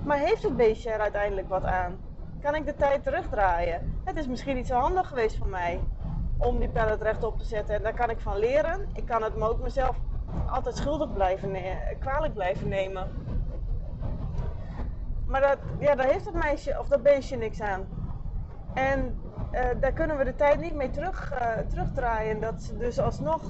Maar 0.05 0.19
heeft 0.19 0.43
het 0.43 0.57
beestje 0.57 0.91
er 0.91 1.01
uiteindelijk 1.01 1.49
wat 1.49 1.65
aan? 1.65 1.99
Kan 2.41 2.55
ik 2.55 2.67
de 2.67 2.75
tijd 2.75 3.03
terugdraaien? 3.03 4.01
Het 4.05 4.17
is 4.17 4.27
misschien 4.27 4.57
niet 4.57 4.67
zo 4.67 4.75
handig 4.75 5.09
geweest 5.09 5.37
van 5.37 5.49
mij 5.49 5.81
om 6.41 6.59
die 6.59 6.69
pallet 6.69 7.03
rechtop 7.03 7.39
te 7.39 7.45
zetten. 7.45 7.75
En 7.75 7.83
daar 7.83 7.95
kan 7.95 8.11
ik 8.11 8.21
van 8.21 8.39
leren. 8.39 8.89
Ik 8.93 9.07
kan 9.07 9.23
het 9.23 9.37
me 9.37 9.49
ook 9.49 9.63
mezelf 9.63 9.97
altijd 10.51 10.77
schuldig 10.77 11.13
blijven, 11.13 11.57
kwalijk 11.99 12.35
blijven 12.35 12.69
nemen. 12.69 13.09
Maar 15.27 15.41
dat, 15.41 15.59
ja, 15.79 15.95
daar 15.95 16.07
heeft 16.07 16.25
dat 16.25 16.35
meisje 16.35 16.79
of 16.79 16.89
dat 16.89 17.03
beestje 17.03 17.37
niks 17.37 17.61
aan. 17.61 17.87
En 18.75 19.21
uh, 19.53 19.61
daar 19.81 19.93
kunnen 19.93 20.19
we 20.19 20.25
de 20.25 20.37
tijd 20.37 20.61
niet 20.61 20.75
mee 20.75 20.91
terug, 20.91 21.33
uh, 21.33 21.59
terugdraaien. 21.69 22.41
Dat 22.41 22.63
ze 22.63 22.77
dus 22.77 22.99
alsnog 22.99 23.43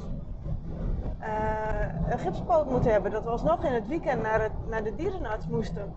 uh, 1.21 2.11
een 2.11 2.19
gipspoot 2.19 2.71
moeten 2.71 2.93
hebben. 2.93 3.11
Dat 3.11 3.25
we 3.25 3.31
alsnog 3.31 3.65
in 3.65 3.73
het 3.73 3.89
weekend 3.89 4.23
naar, 4.23 4.43
het, 4.43 4.53
naar 4.69 4.83
de 4.83 4.95
dierenarts 4.95 5.47
moesten. 5.47 5.95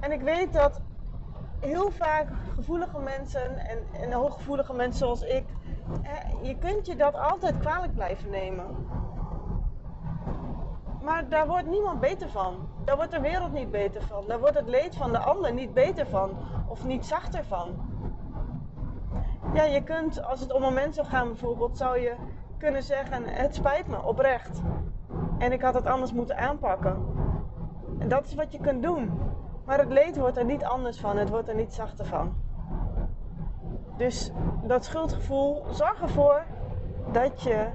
En 0.00 0.12
ik 0.12 0.20
weet 0.20 0.52
dat 0.52 0.80
heel 1.60 1.90
vaak 1.90 2.28
gevoelige 2.54 2.98
mensen 2.98 3.58
en, 3.58 3.78
en 4.00 4.12
hooggevoelige 4.12 4.72
mensen 4.72 4.98
zoals 4.98 5.22
ik, 5.22 5.44
je 6.42 6.56
kunt 6.58 6.86
je 6.86 6.96
dat 6.96 7.14
altijd 7.14 7.58
kwalijk 7.58 7.94
blijven 7.94 8.30
nemen. 8.30 8.64
Maar 11.02 11.28
daar 11.28 11.46
wordt 11.46 11.66
niemand 11.66 12.00
beter 12.00 12.28
van. 12.28 12.68
Daar 12.84 12.96
wordt 12.96 13.10
de 13.10 13.20
wereld 13.20 13.52
niet 13.52 13.70
beter 13.70 14.02
van. 14.02 14.24
Daar 14.26 14.40
wordt 14.40 14.54
het 14.54 14.68
leed 14.68 14.96
van 14.96 15.12
de 15.12 15.18
ander 15.18 15.52
niet 15.52 15.74
beter 15.74 16.06
van. 16.06 16.30
Of 16.68 16.84
niet 16.84 17.06
zachter 17.06 17.44
van. 17.44 17.68
Ja, 19.54 19.64
je 19.64 19.82
kunt, 19.82 20.24
als 20.24 20.40
het 20.40 20.52
om 20.52 20.62
een 20.62 20.68
moment 20.68 20.94
zou 20.94 21.06
gaan 21.06 21.26
bijvoorbeeld, 21.26 21.76
zou 21.76 21.98
je 21.98 22.14
kunnen 22.58 22.82
zeggen: 22.82 23.24
Het 23.24 23.54
spijt 23.54 23.86
me, 23.86 24.02
oprecht. 24.02 24.62
En 25.38 25.52
ik 25.52 25.62
had 25.62 25.74
het 25.74 25.86
anders 25.86 26.12
moeten 26.12 26.36
aanpakken. 26.36 27.06
En 27.98 28.08
dat 28.08 28.26
is 28.26 28.34
wat 28.34 28.52
je 28.52 28.58
kunt 28.58 28.82
doen. 28.82 29.20
Maar 29.64 29.78
het 29.78 29.92
leed 29.92 30.16
wordt 30.16 30.36
er 30.36 30.44
niet 30.44 30.64
anders 30.64 31.00
van, 31.00 31.16
het 31.16 31.28
wordt 31.28 31.48
er 31.48 31.54
niet 31.54 31.74
zachter 31.74 32.04
van. 32.04 32.34
Dus 33.96 34.32
dat 34.62 34.84
schuldgevoel, 34.84 35.64
zorg 35.70 36.00
ervoor 36.00 36.44
dat 37.12 37.42
je 37.42 37.66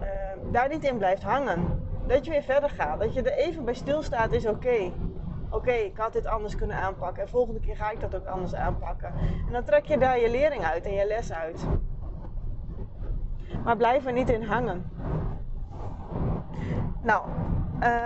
uh, 0.00 0.08
daar 0.52 0.68
niet 0.68 0.84
in 0.84 0.98
blijft 0.98 1.22
hangen. 1.22 1.80
Dat 2.06 2.24
je 2.24 2.30
weer 2.30 2.42
verder 2.42 2.70
gaat. 2.70 3.00
Dat 3.00 3.14
je 3.14 3.22
er 3.22 3.38
even 3.38 3.64
bij 3.64 3.74
stilstaat 3.74 4.32
is 4.32 4.46
oké. 4.46 4.92
Oké, 5.50 5.72
ik 5.72 5.96
had 5.96 6.12
dit 6.12 6.26
anders 6.26 6.56
kunnen 6.56 6.76
aanpakken. 6.76 7.22
En 7.22 7.28
volgende 7.28 7.60
keer 7.60 7.76
ga 7.76 7.90
ik 7.90 8.00
dat 8.00 8.14
ook 8.14 8.26
anders 8.26 8.54
aanpakken. 8.54 9.12
En 9.46 9.52
dan 9.52 9.64
trek 9.64 9.84
je 9.84 9.98
daar 9.98 10.20
je 10.20 10.30
lering 10.30 10.64
uit 10.64 10.84
en 10.84 10.92
je 10.92 11.06
les 11.06 11.32
uit. 11.32 11.66
Maar 13.64 13.76
blijf 13.76 14.06
er 14.06 14.12
niet 14.12 14.30
in 14.30 14.42
hangen. 14.42 14.90
Nou, 17.02 17.28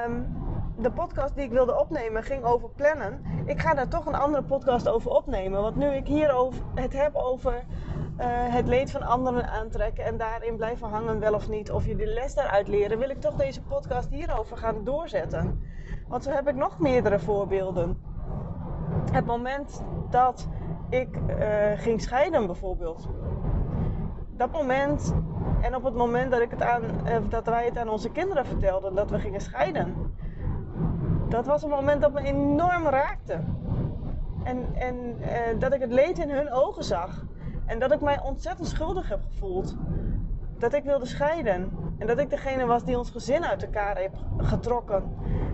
um, 0.07 0.36
de 0.79 0.91
podcast 0.91 1.35
die 1.35 1.45
ik 1.45 1.51
wilde 1.51 1.79
opnemen 1.79 2.23
ging 2.23 2.45
over 2.45 2.69
plannen. 2.69 3.21
Ik 3.45 3.61
ga 3.61 3.75
daar 3.75 3.89
toch 3.89 4.07
een 4.07 4.15
andere 4.15 4.43
podcast 4.43 4.89
over 4.89 5.11
opnemen. 5.11 5.63
Want 5.63 5.77
nu 5.77 5.87
ik 5.87 6.07
hier 6.07 6.35
over, 6.35 6.63
het 6.75 6.93
heb 6.93 7.15
over 7.15 7.53
uh, 7.53 8.25
het 8.29 8.67
leed 8.67 8.91
van 8.91 9.03
anderen 9.03 9.49
aantrekken 9.49 10.05
en 10.05 10.17
daarin 10.17 10.57
blijven 10.57 10.89
hangen, 10.89 11.21
wel 11.21 11.35
of 11.35 11.49
niet, 11.49 11.71
of 11.71 11.87
je 11.87 11.97
de 11.97 12.07
les 12.07 12.35
daaruit 12.35 12.69
leren, 12.69 12.99
wil 12.99 13.11
ik 13.11 13.21
toch 13.21 13.35
deze 13.35 13.63
podcast 13.63 14.11
hierover 14.11 14.57
gaan 14.57 14.85
doorzetten. 14.85 15.61
Want 16.09 16.23
zo 16.23 16.31
heb 16.31 16.49
ik 16.49 16.55
nog 16.55 16.79
meerdere 16.79 17.19
voorbeelden. 17.19 18.03
Het 19.13 19.27
moment 19.27 19.83
dat 20.11 20.49
ik 20.89 21.17
uh, 21.17 21.47
ging 21.75 22.03
scheiden, 22.03 22.47
bijvoorbeeld. 22.47 23.09
Dat 24.37 24.53
moment 24.53 25.15
en 25.61 25.75
op 25.75 25.85
het 25.85 25.95
moment 25.95 26.31
dat, 26.31 26.41
ik 26.41 26.51
het 26.51 26.63
aan, 26.63 26.83
uh, 26.83 27.17
dat 27.29 27.47
wij 27.47 27.65
het 27.65 27.79
aan 27.79 27.89
onze 27.89 28.11
kinderen 28.11 28.47
vertelden 28.47 28.95
dat 28.95 29.11
we 29.11 29.19
gingen 29.19 29.41
scheiden 29.41 30.15
dat 31.37 31.47
was 31.47 31.63
een 31.63 31.69
moment 31.69 32.01
dat 32.01 32.13
me 32.13 32.21
enorm 32.21 32.87
raakte. 32.87 33.41
En, 34.45 34.67
en 34.75 35.17
eh, 35.21 35.59
dat 35.59 35.73
ik 35.73 35.81
het 35.81 35.93
leed 35.93 36.19
in 36.19 36.31
hun 36.31 36.53
ogen 36.53 36.85
zag. 36.85 37.25
En 37.67 37.79
dat 37.79 37.93
ik 37.93 38.01
mij 38.01 38.21
ontzettend 38.23 38.69
schuldig 38.69 39.09
heb 39.09 39.21
gevoeld. 39.31 39.77
Dat 40.59 40.75
ik 40.75 40.85
wilde 40.85 41.07
scheiden. 41.07 41.71
En 41.99 42.07
dat 42.07 42.19
ik 42.19 42.31
degene 42.31 42.67
was 42.67 42.85
die 42.85 42.99
ons 42.99 43.11
gezin 43.11 43.45
uit 43.45 43.63
elkaar 43.63 43.97
heeft 43.97 44.17
getrokken. 44.37 45.03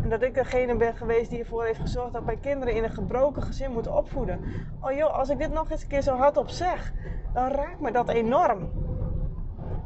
En 0.02 0.08
dat 0.08 0.22
ik 0.22 0.34
degene 0.34 0.76
ben 0.76 0.96
geweest 0.96 1.30
die 1.30 1.38
ervoor 1.38 1.64
heeft 1.64 1.80
gezorgd 1.80 2.12
dat 2.12 2.24
mijn 2.24 2.40
kinderen 2.40 2.74
in 2.74 2.84
een 2.84 2.90
gebroken 2.90 3.42
gezin 3.42 3.72
moeten 3.72 3.96
opvoeden. 3.96 4.40
Oh 4.80 4.92
joh, 4.92 5.18
als 5.18 5.28
ik 5.28 5.38
dit 5.38 5.52
nog 5.52 5.70
eens 5.70 5.82
een 5.82 5.88
keer 5.88 6.02
zo 6.02 6.16
hardop 6.16 6.48
zeg, 6.48 6.92
dan 7.32 7.48
raakt 7.48 7.80
me 7.80 7.92
dat 7.92 8.08
enorm. 8.08 8.70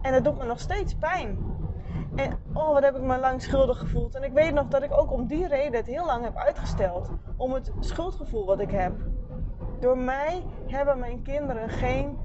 En 0.03 0.15
het 0.15 0.25
doet 0.25 0.39
me 0.39 0.45
nog 0.45 0.61
steeds 0.61 0.95
pijn. 0.95 1.46
En 2.17 2.39
oh, 2.53 2.73
wat 2.73 2.83
heb 2.83 2.97
ik 2.97 3.03
me 3.03 3.19
lang 3.19 3.43
schuldig 3.43 3.79
gevoeld. 3.79 4.15
En 4.15 4.23
ik 4.23 4.33
weet 4.33 4.55
nog 4.55 4.69
dat 4.69 4.83
ik 4.83 4.93
ook 4.93 5.13
om 5.13 5.27
die 5.27 5.49
reden 5.49 5.75
het 5.75 5.87
heel 5.87 6.07
lang 6.07 6.25
heb 6.25 6.37
uitgesteld. 6.37 7.11
Om 7.37 7.53
het 7.53 7.73
schuldgevoel 7.81 8.47
wat 8.47 8.61
ik 8.61 8.71
heb. 8.71 8.93
Door 9.81 9.99
mij 9.99 10.43
hebben 10.67 10.99
mijn 10.99 11.23
kinderen 11.23 11.69
geen 11.69 12.19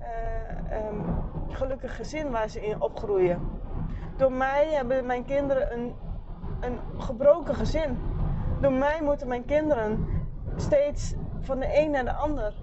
uh, 0.00 0.86
um, 0.88 1.04
gelukkig 1.48 1.96
gezin 1.96 2.30
waar 2.30 2.48
ze 2.48 2.66
in 2.66 2.82
opgroeien. 2.82 3.40
Door 4.16 4.32
mij 4.32 4.68
hebben 4.72 5.06
mijn 5.06 5.24
kinderen 5.24 5.72
een, 5.72 5.94
een 6.60 6.78
gebroken 6.98 7.54
gezin. 7.54 7.98
Door 8.60 8.72
mij 8.72 9.02
moeten 9.02 9.28
mijn 9.28 9.44
kinderen 9.44 10.06
steeds 10.56 11.14
van 11.40 11.58
de 11.58 11.78
een 11.78 11.90
naar 11.90 12.04
de 12.04 12.14
ander. 12.14 12.54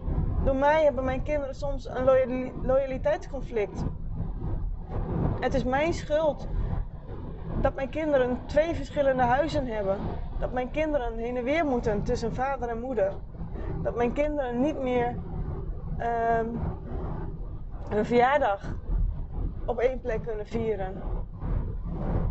Door 0.43 0.55
mij 0.55 0.83
hebben 0.83 1.03
mijn 1.03 1.23
kinderen 1.23 1.55
soms 1.55 1.89
een 1.89 2.51
loyaliteitsconflict. 2.63 3.83
Het 5.39 5.53
is 5.53 5.63
mijn 5.63 5.93
schuld 5.93 6.47
dat 7.61 7.75
mijn 7.75 7.89
kinderen 7.89 8.39
twee 8.45 8.75
verschillende 8.75 9.23
huizen 9.23 9.67
hebben. 9.67 9.97
Dat 10.39 10.53
mijn 10.53 10.71
kinderen 10.71 11.17
heen 11.17 11.37
en 11.37 11.43
weer 11.43 11.65
moeten 11.65 12.03
tussen 12.03 12.33
vader 12.33 12.69
en 12.69 12.79
moeder. 12.79 13.13
Dat 13.83 13.95
mijn 13.95 14.13
kinderen 14.13 14.61
niet 14.61 14.79
meer 14.79 15.15
uh, 15.99 16.05
een 17.89 18.05
verjaardag 18.05 18.61
op 19.65 19.77
één 19.77 20.01
plek 20.01 20.23
kunnen 20.23 20.45
vieren. 20.45 21.01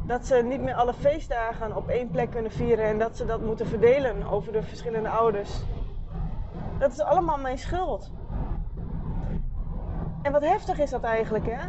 Dat 0.07 0.27
ze 0.27 0.37
niet 0.37 0.61
meer 0.61 0.75
alle 0.75 0.95
feestdagen 0.95 1.77
op 1.77 1.89
één 1.89 2.11
plek 2.11 2.31
kunnen 2.31 2.51
vieren 2.51 2.85
en 2.85 2.99
dat 2.99 3.17
ze 3.17 3.25
dat 3.25 3.41
moeten 3.41 3.67
verdelen 3.67 4.25
over 4.31 4.53
de 4.53 4.63
verschillende 4.63 5.09
ouders. 5.09 5.63
Dat 6.79 6.93
is 6.93 7.01
allemaal 7.01 7.39
mijn 7.39 7.59
schuld. 7.59 8.13
En 10.23 10.33
wat 10.33 10.43
heftig 10.43 10.79
is 10.79 10.91
dat 10.91 11.03
eigenlijk, 11.03 11.47
hè? 11.47 11.69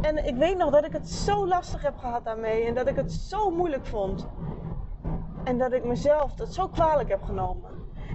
En 0.00 0.26
ik 0.26 0.36
weet 0.36 0.56
nog 0.56 0.70
dat 0.70 0.84
ik 0.84 0.92
het 0.92 1.08
zo 1.08 1.46
lastig 1.46 1.82
heb 1.82 1.96
gehad 1.96 2.24
daarmee 2.24 2.64
en 2.64 2.74
dat 2.74 2.86
ik 2.86 2.96
het 2.96 3.12
zo 3.12 3.50
moeilijk 3.50 3.86
vond. 3.86 4.28
En 5.44 5.58
dat 5.58 5.72
ik 5.72 5.84
mezelf 5.84 6.34
dat 6.34 6.54
zo 6.54 6.68
kwalijk 6.68 7.08
heb 7.08 7.22
genomen. 7.22 7.70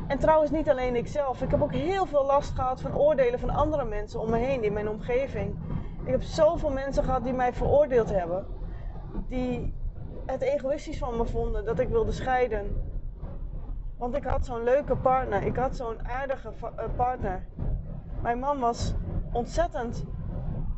En 0.07 0.19
trouwens 0.19 0.51
niet 0.51 0.69
alleen 0.69 0.95
ikzelf. 0.95 1.41
Ik 1.41 1.51
heb 1.51 1.61
ook 1.61 1.73
heel 1.73 2.05
veel 2.05 2.25
last 2.25 2.51
gehad 2.55 2.81
van 2.81 2.97
oordelen 2.97 3.39
van 3.39 3.49
andere 3.49 3.85
mensen 3.85 4.19
om 4.19 4.29
me 4.29 4.37
heen 4.37 4.63
in 4.63 4.73
mijn 4.73 4.89
omgeving. 4.89 5.55
Ik 6.03 6.11
heb 6.11 6.21
zoveel 6.21 6.69
mensen 6.69 7.03
gehad 7.03 7.23
die 7.23 7.33
mij 7.33 7.53
veroordeeld 7.53 8.09
hebben. 8.09 8.45
Die 9.27 9.73
het 10.25 10.41
egoïstisch 10.41 10.97
van 10.97 11.17
me 11.17 11.25
vonden 11.25 11.65
dat 11.65 11.79
ik 11.79 11.89
wilde 11.89 12.11
scheiden. 12.11 12.83
Want 13.97 14.15
ik 14.15 14.23
had 14.23 14.45
zo'n 14.45 14.63
leuke 14.63 14.95
partner. 14.95 15.43
Ik 15.43 15.55
had 15.55 15.75
zo'n 15.75 16.07
aardige 16.07 16.51
eh, 16.75 16.85
partner. 16.95 17.47
Mijn 18.21 18.39
man 18.39 18.59
was 18.59 18.93
ontzettend 19.31 20.05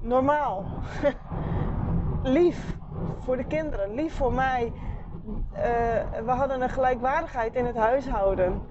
normaal. 0.08 0.66
lief 2.24 2.78
voor 3.20 3.38
de 3.38 3.44
kinderen, 3.44 3.94
lief 3.94 4.16
voor 4.16 4.34
mij. 4.34 4.74
Uh, 5.54 5.62
we 6.26 6.32
hadden 6.32 6.62
een 6.62 6.70
gelijkwaardigheid 6.70 7.56
in 7.56 7.66
het 7.66 7.76
huishouden. 7.76 8.62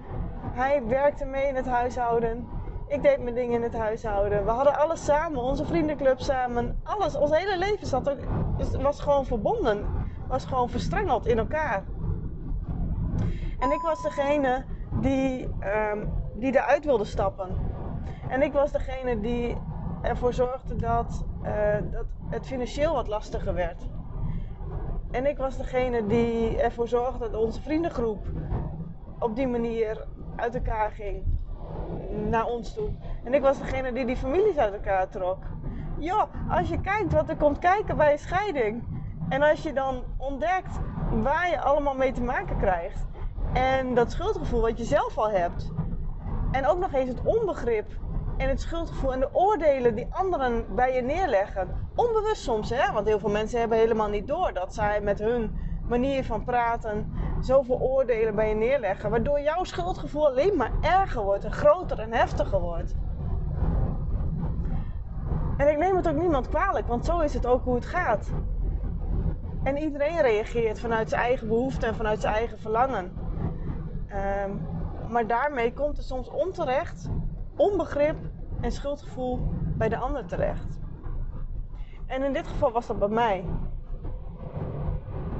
Hij 0.41 0.83
werkte 0.85 1.25
mee 1.25 1.47
in 1.47 1.55
het 1.55 1.67
huishouden. 1.67 2.47
Ik 2.87 3.01
deed 3.01 3.21
mijn 3.21 3.35
dingen 3.35 3.55
in 3.55 3.63
het 3.63 3.77
huishouden. 3.77 4.45
We 4.45 4.51
hadden 4.51 4.79
alles 4.79 5.05
samen, 5.05 5.41
onze 5.41 5.65
vriendenclub 5.65 6.19
samen. 6.19 6.79
Alles, 6.83 7.15
ons 7.15 7.37
hele 7.37 7.57
leven 7.57 7.87
zat 7.87 8.09
ook, 8.09 8.19
was 8.81 8.99
gewoon 8.99 9.25
verbonden. 9.25 9.85
Was 10.27 10.45
gewoon 10.45 10.69
verstrengeld 10.69 11.27
in 11.27 11.37
elkaar. 11.37 11.83
En 13.59 13.71
ik 13.71 13.81
was 13.81 14.01
degene 14.01 14.65
die, 15.01 15.43
um, 15.43 16.13
die 16.33 16.55
eruit 16.55 16.85
wilde 16.85 17.05
stappen. 17.05 17.49
En 18.29 18.41
ik 18.41 18.53
was 18.53 18.71
degene 18.71 19.19
die 19.19 19.57
ervoor 20.01 20.33
zorgde 20.33 20.75
dat, 20.75 21.25
dat 21.91 22.05
het 22.29 22.45
financieel 22.45 22.93
wat 22.93 23.07
lastiger 23.07 23.53
werd. 23.53 23.81
En 25.11 25.25
ik 25.25 25.37
was 25.37 25.57
degene 25.57 26.07
die 26.07 26.61
ervoor 26.61 26.87
zorgde 26.87 27.29
dat 27.29 27.41
onze 27.41 27.61
vriendengroep 27.61 28.25
op 29.19 29.35
die 29.35 29.47
manier 29.47 30.07
uit 30.35 30.55
elkaar 30.55 30.91
ging 30.91 31.23
naar 32.29 32.45
ons 32.45 32.73
toe. 32.73 32.89
En 33.23 33.33
ik 33.33 33.41
was 33.41 33.57
degene 33.57 33.93
die 33.93 34.05
die 34.05 34.15
families 34.15 34.57
uit 34.57 34.73
elkaar 34.73 35.09
trok. 35.09 35.43
Joh, 35.97 36.23
als 36.49 36.69
je 36.69 36.81
kijkt 36.81 37.13
wat 37.13 37.29
er 37.29 37.37
komt 37.37 37.59
kijken 37.59 37.97
bij 37.97 38.11
een 38.11 38.19
scheiding. 38.19 38.83
En 39.29 39.41
als 39.41 39.63
je 39.63 39.73
dan 39.73 40.03
ontdekt 40.17 40.79
waar 41.23 41.49
je 41.49 41.61
allemaal 41.61 41.95
mee 41.95 42.11
te 42.11 42.21
maken 42.21 42.57
krijgt. 42.57 43.05
En 43.53 43.93
dat 43.93 44.11
schuldgevoel 44.11 44.61
wat 44.61 44.77
je 44.77 44.83
zelf 44.83 45.17
al 45.17 45.29
hebt. 45.29 45.71
En 46.51 46.67
ook 46.67 46.79
nog 46.79 46.93
eens 46.93 47.09
het 47.09 47.21
onbegrip 47.23 47.87
en 48.37 48.49
het 48.49 48.61
schuldgevoel 48.61 49.13
en 49.13 49.19
de 49.19 49.29
oordelen 49.33 49.95
die 49.95 50.07
anderen 50.09 50.75
bij 50.75 50.95
je 50.95 51.01
neerleggen. 51.01 51.67
Onbewust 51.95 52.41
soms, 52.41 52.69
hè? 52.69 52.93
Want 52.93 53.07
heel 53.07 53.19
veel 53.19 53.29
mensen 53.29 53.59
hebben 53.59 53.77
helemaal 53.77 54.09
niet 54.09 54.27
door 54.27 54.53
dat 54.53 54.73
zij 54.73 55.01
met 55.01 55.19
hun 55.19 55.57
manier 55.87 56.23
van 56.23 56.43
praten 56.43 57.11
zoveel 57.41 57.79
oordelen 57.79 58.35
bij 58.35 58.49
je 58.49 58.55
neerleggen. 58.55 59.09
Waardoor 59.09 59.41
jouw 59.41 59.63
schuldgevoel 59.63 60.27
alleen 60.27 60.57
maar 60.57 60.71
erger 60.81 61.23
wordt 61.23 61.43
en 61.43 61.51
groter 61.51 61.99
en 61.99 62.13
heftiger 62.13 62.59
wordt. 62.59 62.95
En 65.57 65.69
ik 65.69 65.77
neem 65.77 65.95
het 65.95 66.07
ook 66.07 66.15
niemand 66.15 66.49
kwalijk, 66.49 66.87
want 66.87 67.05
zo 67.05 67.19
is 67.19 67.33
het 67.33 67.45
ook 67.45 67.63
hoe 67.63 67.75
het 67.75 67.85
gaat. 67.85 68.31
En 69.63 69.77
iedereen 69.77 70.21
reageert 70.21 70.79
vanuit 70.79 71.09
zijn 71.09 71.21
eigen 71.21 71.47
behoefte 71.47 71.85
en 71.85 71.95
vanuit 71.95 72.21
zijn 72.21 72.33
eigen 72.33 72.59
verlangen. 72.59 73.13
Ehm, 74.07 74.51
maar 75.09 75.27
daarmee 75.27 75.73
komt 75.73 75.97
er 75.97 76.03
soms 76.03 76.29
onterecht 76.29 77.09
onbegrip 77.57 78.17
en 78.61 78.71
schuldgevoel 78.71 79.39
bij 79.77 79.89
de 79.89 79.97
ander 79.97 80.25
terecht. 80.25 80.79
En 82.05 82.23
in 82.23 82.33
dit 82.33 82.47
geval 82.47 82.71
was 82.71 82.87
dat 82.87 82.99
bij 82.99 83.07
mij. 83.07 83.45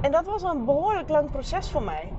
En 0.00 0.12
dat 0.12 0.26
was 0.26 0.42
een 0.42 0.64
behoorlijk 0.64 1.08
lang 1.08 1.30
proces 1.30 1.70
voor 1.70 1.82
mij. 1.82 2.12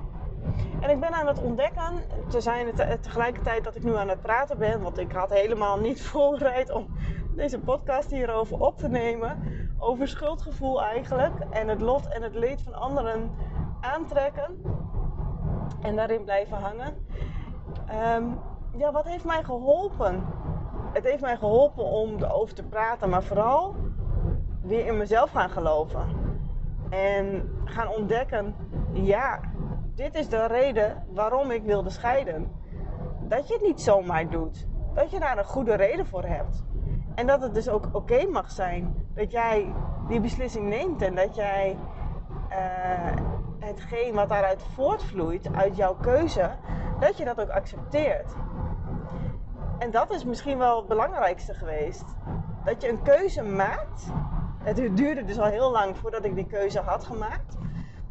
En 0.80 0.90
ik 0.90 1.00
ben 1.00 1.12
aan 1.12 1.26
het 1.26 1.42
ontdekken, 1.42 2.02
te 2.28 2.40
zijn 2.40 2.74
tegelijkertijd 3.00 3.64
dat 3.64 3.76
ik 3.76 3.82
nu 3.82 3.96
aan 3.96 4.08
het 4.08 4.20
praten 4.20 4.58
ben, 4.58 4.82
want 4.82 4.98
ik 4.98 5.12
had 5.12 5.30
helemaal 5.30 5.78
niet 5.78 6.02
voorbereid 6.10 6.70
om 6.70 6.86
deze 7.34 7.58
podcast 7.58 8.10
hierover 8.10 8.60
op 8.60 8.78
te 8.78 8.88
nemen. 8.88 9.38
Over 9.78 10.08
schuldgevoel 10.08 10.82
eigenlijk 10.82 11.34
en 11.50 11.68
het 11.68 11.80
lot 11.80 12.08
en 12.08 12.22
het 12.22 12.34
leed 12.34 12.62
van 12.62 12.74
anderen 12.74 13.30
aantrekken 13.80 14.62
en 15.82 15.96
daarin 15.96 16.24
blijven 16.24 16.56
hangen. 16.56 17.06
Ehm, 17.86 18.24
ja, 18.76 18.92
wat 18.92 19.04
heeft 19.04 19.24
mij 19.24 19.42
geholpen? 19.42 20.26
Het 20.92 21.04
heeft 21.04 21.20
mij 21.20 21.36
geholpen 21.36 21.84
om 21.84 22.16
erover 22.22 22.54
te 22.54 22.62
praten, 22.62 23.08
maar 23.08 23.22
vooral 23.22 23.74
weer 24.62 24.86
in 24.86 24.96
mezelf 24.96 25.30
gaan 25.30 25.50
geloven. 25.50 26.08
En 26.90 27.50
gaan 27.64 27.88
ontdekken, 27.88 28.54
ja, 28.92 29.40
dit 29.94 30.14
is 30.14 30.28
de 30.28 30.46
reden 30.46 31.06
waarom 31.12 31.50
ik 31.50 31.62
wilde 31.62 31.90
scheiden. 31.90 32.52
Dat 33.28 33.48
je 33.48 33.54
het 33.54 33.62
niet 33.62 33.80
zomaar 33.80 34.30
doet. 34.30 34.66
Dat 34.94 35.10
je 35.10 35.20
daar 35.20 35.38
een 35.38 35.44
goede 35.44 35.74
reden 35.74 36.06
voor 36.06 36.24
hebt. 36.24 36.64
En 37.14 37.26
dat 37.26 37.42
het 37.42 37.54
dus 37.54 37.68
ook 37.68 37.88
oké 37.92 38.26
mag 38.26 38.50
zijn 38.50 39.06
dat 39.14 39.30
jij 39.30 39.72
die 40.08 40.20
beslissing 40.20 40.68
neemt 40.68 41.02
en 41.02 41.14
dat 41.14 41.34
jij 41.34 41.76
uh, 42.50 42.56
hetgeen 43.58 44.14
wat 44.14 44.28
daaruit 44.28 44.62
voortvloeit, 44.62 45.54
uit 45.54 45.76
jouw 45.76 45.94
keuze, 45.94 46.50
dat 47.00 47.16
je 47.16 47.24
dat 47.24 47.40
ook 47.40 47.48
accepteert. 47.48 48.32
En 49.78 49.90
dat 49.90 50.10
is 50.10 50.24
misschien 50.24 50.58
wel 50.58 50.76
het 50.76 50.88
belangrijkste 50.88 51.54
geweest. 51.54 52.04
Dat 52.64 52.82
je 52.82 52.88
een 52.88 53.02
keuze 53.02 53.42
maakt. 53.42 54.06
Het 54.62 54.96
duurde 54.96 55.24
dus 55.24 55.38
al 55.38 55.46
heel 55.46 55.70
lang 55.70 55.98
voordat 55.98 56.24
ik 56.24 56.34
die 56.34 56.46
keuze 56.46 56.80
had 56.80 57.04
gemaakt. 57.04 57.56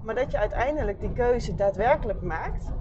Maar 0.02 0.16
dat 0.16 0.32
je 0.32 0.38
uiteindelijk 0.38 1.00
die 1.00 1.14
keuze 1.14 1.56
daadwerkelijk 1.56 2.22
maakt. 2.22 2.72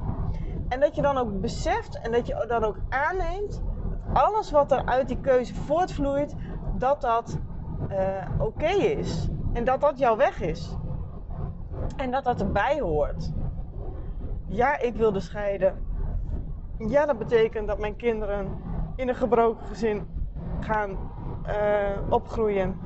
En 0.68 0.80
dat 0.80 0.94
je 0.94 1.02
dan 1.02 1.16
ook 1.16 1.40
beseft 1.40 2.00
en 2.00 2.12
dat 2.12 2.26
je 2.26 2.44
dan 2.48 2.64
ook 2.64 2.76
aanneemt 2.88 3.62
dat 4.08 4.22
alles 4.22 4.50
wat 4.50 4.72
er 4.72 4.84
uit 4.84 5.08
die 5.08 5.20
keuze 5.20 5.54
voortvloeit, 5.54 6.34
dat 6.74 7.00
dat 7.00 7.38
uh, 7.90 7.96
oké 8.38 8.68
is. 8.68 9.28
En 9.52 9.64
dat 9.64 9.80
dat 9.80 9.98
jouw 9.98 10.16
weg 10.16 10.40
is. 10.40 10.76
En 11.96 12.10
dat 12.10 12.24
dat 12.24 12.40
erbij 12.40 12.80
hoort. 12.80 13.32
Ja, 14.46 14.78
ik 14.78 14.96
wilde 14.96 15.20
scheiden. 15.20 15.86
Ja, 16.86 17.06
dat 17.06 17.18
betekent 17.18 17.66
dat 17.66 17.78
mijn 17.78 17.96
kinderen 17.96 18.62
in 18.96 19.08
een 19.08 19.14
gebroken 19.14 19.66
gezin 19.66 20.08
gaan 20.60 20.98
uh, 21.46 22.12
opgroeien. 22.12 22.80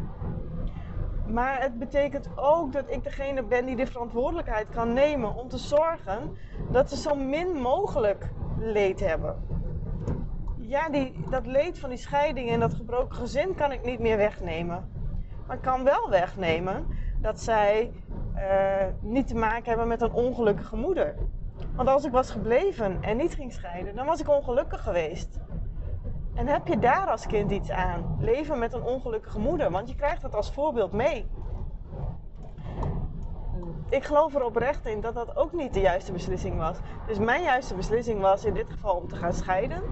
Maar 1.27 1.61
het 1.63 1.79
betekent 1.79 2.29
ook 2.37 2.73
dat 2.73 2.85
ik 2.87 3.05
degene 3.05 3.43
ben 3.43 3.67
die 3.67 3.77
de 3.77 3.87
verantwoordelijkheid 3.87 4.69
kan 4.69 4.93
nemen 4.93 5.35
om 5.35 5.49
te 5.49 5.59
zorgen 5.59 6.37
dat 6.71 6.91
ze 6.91 6.97
zo 6.97 7.15
min 7.15 7.53
mogelijk 7.53 8.31
leed 8.59 9.01
hebben. 9.01 9.37
Ja, 10.57 10.89
die, 10.89 11.25
dat 11.31 11.47
leed 11.47 11.79
van 11.79 11.89
die 11.89 11.99
scheiding 11.99 12.51
en 12.51 12.61
dat 12.61 12.75
gebroken 12.75 13.17
gezin 13.17 13.55
kan 13.55 13.73
ik 13.73 13.85
niet 13.85 13.99
meer 13.99 14.17
wegnemen. 14.17 14.91
Maar 15.47 15.57
ik 15.57 15.63
kan 15.63 15.85
wel 15.85 16.11
wegnemen 16.11 16.87
dat 17.21 17.41
zij 17.41 17.93
uh, 18.37 18.43
niet 19.01 19.27
te 19.27 19.35
maken 19.35 19.69
hebben 19.69 19.89
met 19.89 20.01
een 20.01 20.13
ongelukkige 20.13 20.77
moeder. 20.77 21.15
Want 21.75 21.89
als 21.89 22.05
ik 22.05 22.13
was 22.13 22.31
gebleven 22.31 23.03
en 23.03 23.17
niet 23.17 23.35
ging 23.35 23.53
scheiden, 23.53 23.95
dan 23.95 24.07
was 24.07 24.21
ik 24.21 24.29
ongelukkig 24.29 24.83
geweest. 24.83 25.41
En 26.35 26.47
heb 26.47 26.67
je 26.67 26.79
daar 26.79 27.07
als 27.07 27.27
kind 27.27 27.51
iets 27.51 27.71
aan? 27.71 28.17
Leven 28.21 28.59
met 28.59 28.73
een 28.73 28.83
ongelukkige 28.83 29.39
moeder, 29.39 29.71
want 29.71 29.89
je 29.89 29.95
krijgt 29.95 30.23
het 30.23 30.35
als 30.35 30.53
voorbeeld 30.53 30.93
mee. 30.93 31.31
Ik 33.89 34.05
geloof 34.05 34.35
er 34.35 34.45
oprecht 34.45 34.87
in 34.87 35.01
dat 35.01 35.15
dat 35.15 35.37
ook 35.37 35.53
niet 35.53 35.75
de 35.75 35.81
juiste 35.81 36.13
beslissing 36.13 36.57
was. 36.57 36.77
Dus 37.07 37.19
mijn 37.19 37.43
juiste 37.43 37.75
beslissing 37.75 38.21
was 38.21 38.45
in 38.45 38.55
dit 38.55 38.71
geval 38.71 38.97
om 38.97 39.09
te 39.09 39.17
gaan 39.17 39.33
scheiden. 39.33 39.83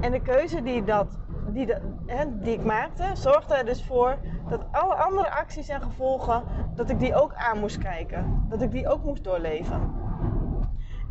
En 0.00 0.10
de 0.10 0.20
keuze 0.20 0.62
die, 0.62 0.84
dat, 0.84 1.18
die, 1.46 1.74
hè, 2.06 2.38
die 2.40 2.52
ik 2.52 2.64
maakte, 2.64 3.04
zorgde 3.12 3.54
er 3.54 3.64
dus 3.64 3.84
voor 3.84 4.18
dat 4.48 4.64
alle 4.70 4.94
andere 4.94 5.30
acties 5.30 5.68
en 5.68 5.82
gevolgen, 5.82 6.42
dat 6.74 6.90
ik 6.90 6.98
die 6.98 7.14
ook 7.14 7.34
aan 7.34 7.58
moest 7.58 7.78
kijken. 7.78 8.46
Dat 8.48 8.62
ik 8.62 8.70
die 8.70 8.88
ook 8.88 9.04
moest 9.04 9.24
doorleven. 9.24 9.97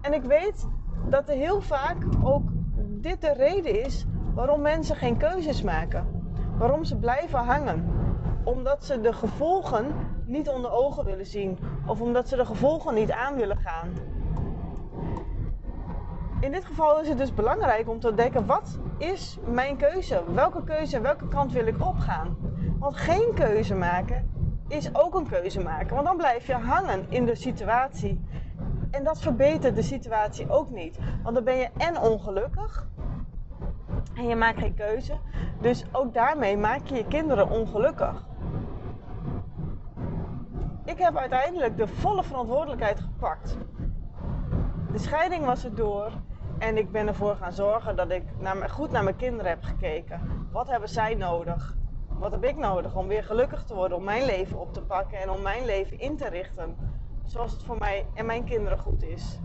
En 0.02 0.14
ik 0.14 0.24
weet 0.24 0.68
dat 1.10 1.30
er 1.30 1.36
heel 1.36 1.62
vaak 1.62 1.98
ook 2.24 2.50
dit 3.02 3.22
de 3.22 3.34
reden 3.34 3.86
is 3.86 4.06
waarom 4.34 4.62
mensen 4.62 4.96
geen 4.96 5.18
keuzes 5.18 5.62
maken. 5.62 6.06
Waarom 6.58 6.84
ze 6.84 6.98
blijven 6.98 7.40
hangen. 7.40 7.96
Omdat 8.44 8.86
ze 8.86 9.02
de 9.02 9.14
gevolgen 9.14 9.86
niet 10.26 10.50
onder 10.50 10.72
ogen 10.72 11.06
willen 11.06 11.26
zien. 11.26 11.58
Of 11.86 12.02
omdat 12.02 12.28
ze 12.28 12.36
de 12.36 12.46
gevolgen 12.46 12.94
niet 12.94 13.12
aan 13.12 13.36
willen 13.36 13.58
gaan. 13.58 13.94
In 16.40 16.52
dit 16.52 16.66
geval 16.66 17.02
is 17.02 17.08
het 17.08 17.18
dus 17.18 17.34
belangrijk 17.34 17.90
om 17.90 18.00
te 18.00 18.08
ontdekken: 18.08 18.46
wat 18.46 18.80
is 18.98 19.38
mijn 19.46 19.78
keuze? 19.78 20.24
Welke 20.34 20.64
keuze, 20.64 21.02
welke 21.02 21.28
kant 21.28 21.52
wil 21.52 21.68
ik 21.68 21.86
opgaan? 21.86 22.38
Want 22.80 22.96
geen 22.96 23.32
keuze 23.36 23.76
maken 23.76 24.32
is 24.68 24.96
ook 24.96 25.16
een 25.16 25.28
keuze 25.28 25.60
maken. 25.60 25.94
Want 25.96 26.08
dan 26.08 26.18
blijf 26.18 26.48
je 26.48 26.54
hangen 26.54 27.06
in 27.10 27.26
de 27.26 27.36
situatie 27.36 28.20
en 28.92 29.04
dat 29.04 29.20
verbetert 29.20 29.76
de 29.76 29.82
situatie 29.82 30.50
ook 30.50 30.70
niet. 30.70 31.00
Want 31.24 31.36
dan 31.36 31.44
ben 31.44 31.56
je 31.56 31.70
en 31.78 32.00
ongelukkig. 32.00 32.88
En 34.16 34.28
je 34.28 34.36
maakt 34.36 34.60
geen 34.60 34.74
keuze. 34.74 35.14
Dus 35.62 35.86
ook 35.92 36.14
daarmee 36.14 36.58
maak 36.58 36.88
je 36.88 36.96
je 36.96 37.06
kinderen 37.06 37.50
ongelukkig. 37.50 38.26
Ik 40.86 40.98
heb 40.98 41.18
uiteindelijk 41.18 41.78
de 41.78 41.88
volle 41.88 42.24
verantwoordelijkheid 42.24 43.00
gepakt. 43.00 43.58
De 44.92 45.00
scheiding 45.00 45.46
was 45.46 45.64
er 45.64 45.76
door. 45.76 46.12
En 46.58 46.78
ik 46.78 46.92
ben 46.92 47.08
ervoor 47.08 47.36
gaan 47.36 47.52
zorgen 47.52 47.96
dat 47.96 48.12
ik 48.12 48.24
naar, 48.40 48.70
goed 48.70 48.92
naar 48.92 49.04
mijn 49.04 49.16
kinderen 49.16 49.52
heb 49.52 49.64
gekeken. 49.64 50.22
Wat 50.52 50.68
hebben 50.68 50.90
zij 50.90 51.16
nodig? 51.16 51.76
Wat 52.20 52.32
heb 52.32 52.44
ik 52.44 52.58
nodig 52.58 52.96
om 52.96 53.08
weer 53.08 53.24
gelukkig 53.24 53.64
te 53.64 53.76
worden, 53.76 53.98
om 53.98 54.04
mijn 54.04 54.26
leven 54.26 54.60
op 54.60 54.74
te 54.74 54.82
pakken 54.82 55.22
en 55.22 55.30
om 55.30 55.42
mijn 55.42 55.66
leven 55.66 56.00
in 56.00 56.18
te 56.18 56.30
richten 56.30 56.76
zoals 57.28 57.52
het 57.52 57.64
voor 57.64 57.78
mij 57.80 58.06
en 58.14 58.26
mijn 58.26 58.44
kinderen 58.44 58.78
goed 58.78 59.04
is. 59.04 59.40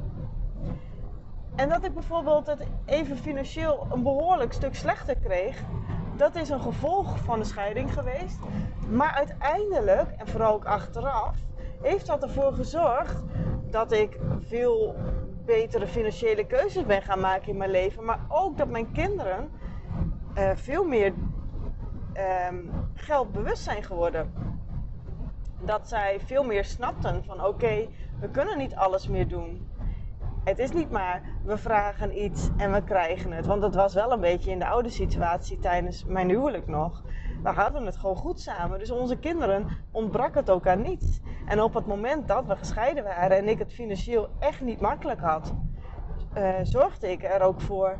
En 1.54 1.68
dat 1.68 1.84
ik 1.84 1.94
bijvoorbeeld 1.94 2.46
het 2.46 2.66
even 2.84 3.16
financieel 3.16 3.86
een 3.90 4.02
behoorlijk 4.02 4.52
stuk 4.52 4.74
slechter 4.74 5.16
kreeg, 5.16 5.62
dat 6.16 6.34
is 6.34 6.48
een 6.48 6.60
gevolg 6.60 7.18
van 7.18 7.38
de 7.38 7.44
scheiding 7.44 7.92
geweest. 7.92 8.38
Maar 8.88 9.12
uiteindelijk, 9.12 10.10
en 10.10 10.26
vooral 10.26 10.54
ook 10.54 10.64
achteraf, 10.64 11.36
heeft 11.82 12.06
dat 12.06 12.22
ervoor 12.22 12.52
gezorgd 12.52 13.22
dat 13.70 13.92
ik 13.92 14.18
veel 14.40 14.94
betere 15.44 15.86
financiële 15.86 16.46
keuzes 16.46 16.86
ben 16.86 17.02
gaan 17.02 17.20
maken 17.20 17.48
in 17.48 17.56
mijn 17.56 17.70
leven. 17.70 18.04
Maar 18.04 18.20
ook 18.28 18.58
dat 18.58 18.68
mijn 18.68 18.92
kinderen 18.92 19.50
uh, 20.38 20.50
veel 20.54 20.84
meer 20.84 21.12
um, 22.50 22.70
geldbewust 22.94 23.62
zijn 23.62 23.82
geworden. 23.82 24.51
Dat 25.64 25.88
zij 25.88 26.20
veel 26.24 26.44
meer 26.44 26.64
snapten 26.64 27.24
van 27.24 27.44
oké, 27.44 27.88
we 28.20 28.28
kunnen 28.30 28.58
niet 28.58 28.74
alles 28.74 29.08
meer 29.08 29.28
doen. 29.28 29.70
Het 30.44 30.58
is 30.58 30.72
niet 30.72 30.90
maar 30.90 31.22
we 31.44 31.56
vragen 31.56 32.22
iets 32.24 32.48
en 32.56 32.72
we 32.72 32.84
krijgen 32.84 33.32
het. 33.32 33.46
Want 33.46 33.60
dat 33.60 33.74
was 33.74 33.94
wel 33.94 34.12
een 34.12 34.20
beetje 34.20 34.50
in 34.50 34.58
de 34.58 34.66
oude 34.66 34.88
situatie 34.88 35.58
tijdens 35.58 36.04
mijn 36.04 36.28
huwelijk 36.28 36.66
nog. 36.66 37.02
We 37.42 37.48
hadden 37.48 37.86
het 37.86 37.96
gewoon 37.96 38.16
goed 38.16 38.40
samen. 38.40 38.78
Dus 38.78 38.90
onze 38.90 39.16
kinderen 39.16 39.66
ontbrak 39.90 40.34
het 40.34 40.50
ook 40.50 40.66
aan 40.66 40.82
niets. 40.82 41.20
En 41.46 41.62
op 41.62 41.74
het 41.74 41.86
moment 41.86 42.28
dat 42.28 42.46
we 42.46 42.56
gescheiden 42.56 43.04
waren 43.04 43.36
en 43.36 43.48
ik 43.48 43.58
het 43.58 43.72
financieel 43.72 44.28
echt 44.38 44.60
niet 44.60 44.80
makkelijk 44.80 45.20
had, 45.20 45.54
uh, 46.36 46.54
zorgde 46.62 47.10
ik 47.10 47.22
er 47.22 47.40
ook 47.40 47.60
voor 47.60 47.98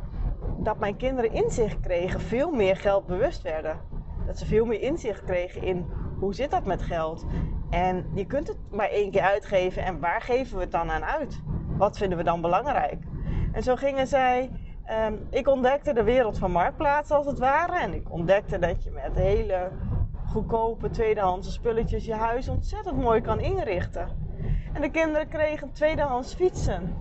dat 0.57 0.79
mijn 0.79 0.95
kinderen 0.95 1.31
inzicht 1.31 1.79
kregen, 1.79 2.19
veel 2.21 2.51
meer 2.51 2.75
geld 2.77 3.05
bewust 3.05 3.41
werden. 3.41 3.79
Dat 4.25 4.37
ze 4.37 4.45
veel 4.45 4.65
meer 4.65 4.81
inzicht 4.81 5.23
kregen 5.23 5.63
in 5.63 5.85
hoe 6.23 6.33
zit 6.33 6.51
dat 6.51 6.65
met 6.65 6.81
geld. 6.81 7.25
En 7.69 8.05
je 8.13 8.25
kunt 8.25 8.47
het 8.47 8.57
maar 8.71 8.89
één 8.89 9.11
keer 9.11 9.21
uitgeven 9.21 9.83
en 9.83 9.99
waar 9.99 10.21
geven 10.21 10.55
we 10.55 10.61
het 10.61 10.71
dan 10.71 10.91
aan 10.91 11.03
uit? 11.03 11.41
Wat 11.77 11.97
vinden 11.97 12.17
we 12.17 12.23
dan 12.23 12.41
belangrijk? 12.41 13.03
En 13.51 13.63
zo 13.63 13.75
gingen 13.75 14.07
zij. 14.07 14.51
Um, 15.07 15.27
ik 15.29 15.47
ontdekte 15.47 15.93
de 15.93 16.03
wereld 16.03 16.37
van 16.37 16.51
marktplaatsen 16.51 17.15
als 17.15 17.25
het 17.25 17.39
ware. 17.39 17.79
En 17.79 17.93
ik 17.93 18.11
ontdekte 18.11 18.59
dat 18.59 18.83
je 18.83 18.91
met 18.91 19.15
hele 19.15 19.71
goedkope 20.27 20.89
tweedehandse 20.89 21.51
spulletjes 21.51 22.05
je 22.05 22.13
huis 22.13 22.47
ontzettend 22.47 22.97
mooi 22.97 23.21
kan 23.21 23.39
inrichten. 23.39 24.07
En 24.73 24.81
de 24.81 24.91
kinderen 24.91 25.27
kregen 25.27 25.71
tweedehands 25.71 26.33
fietsen. 26.33 26.95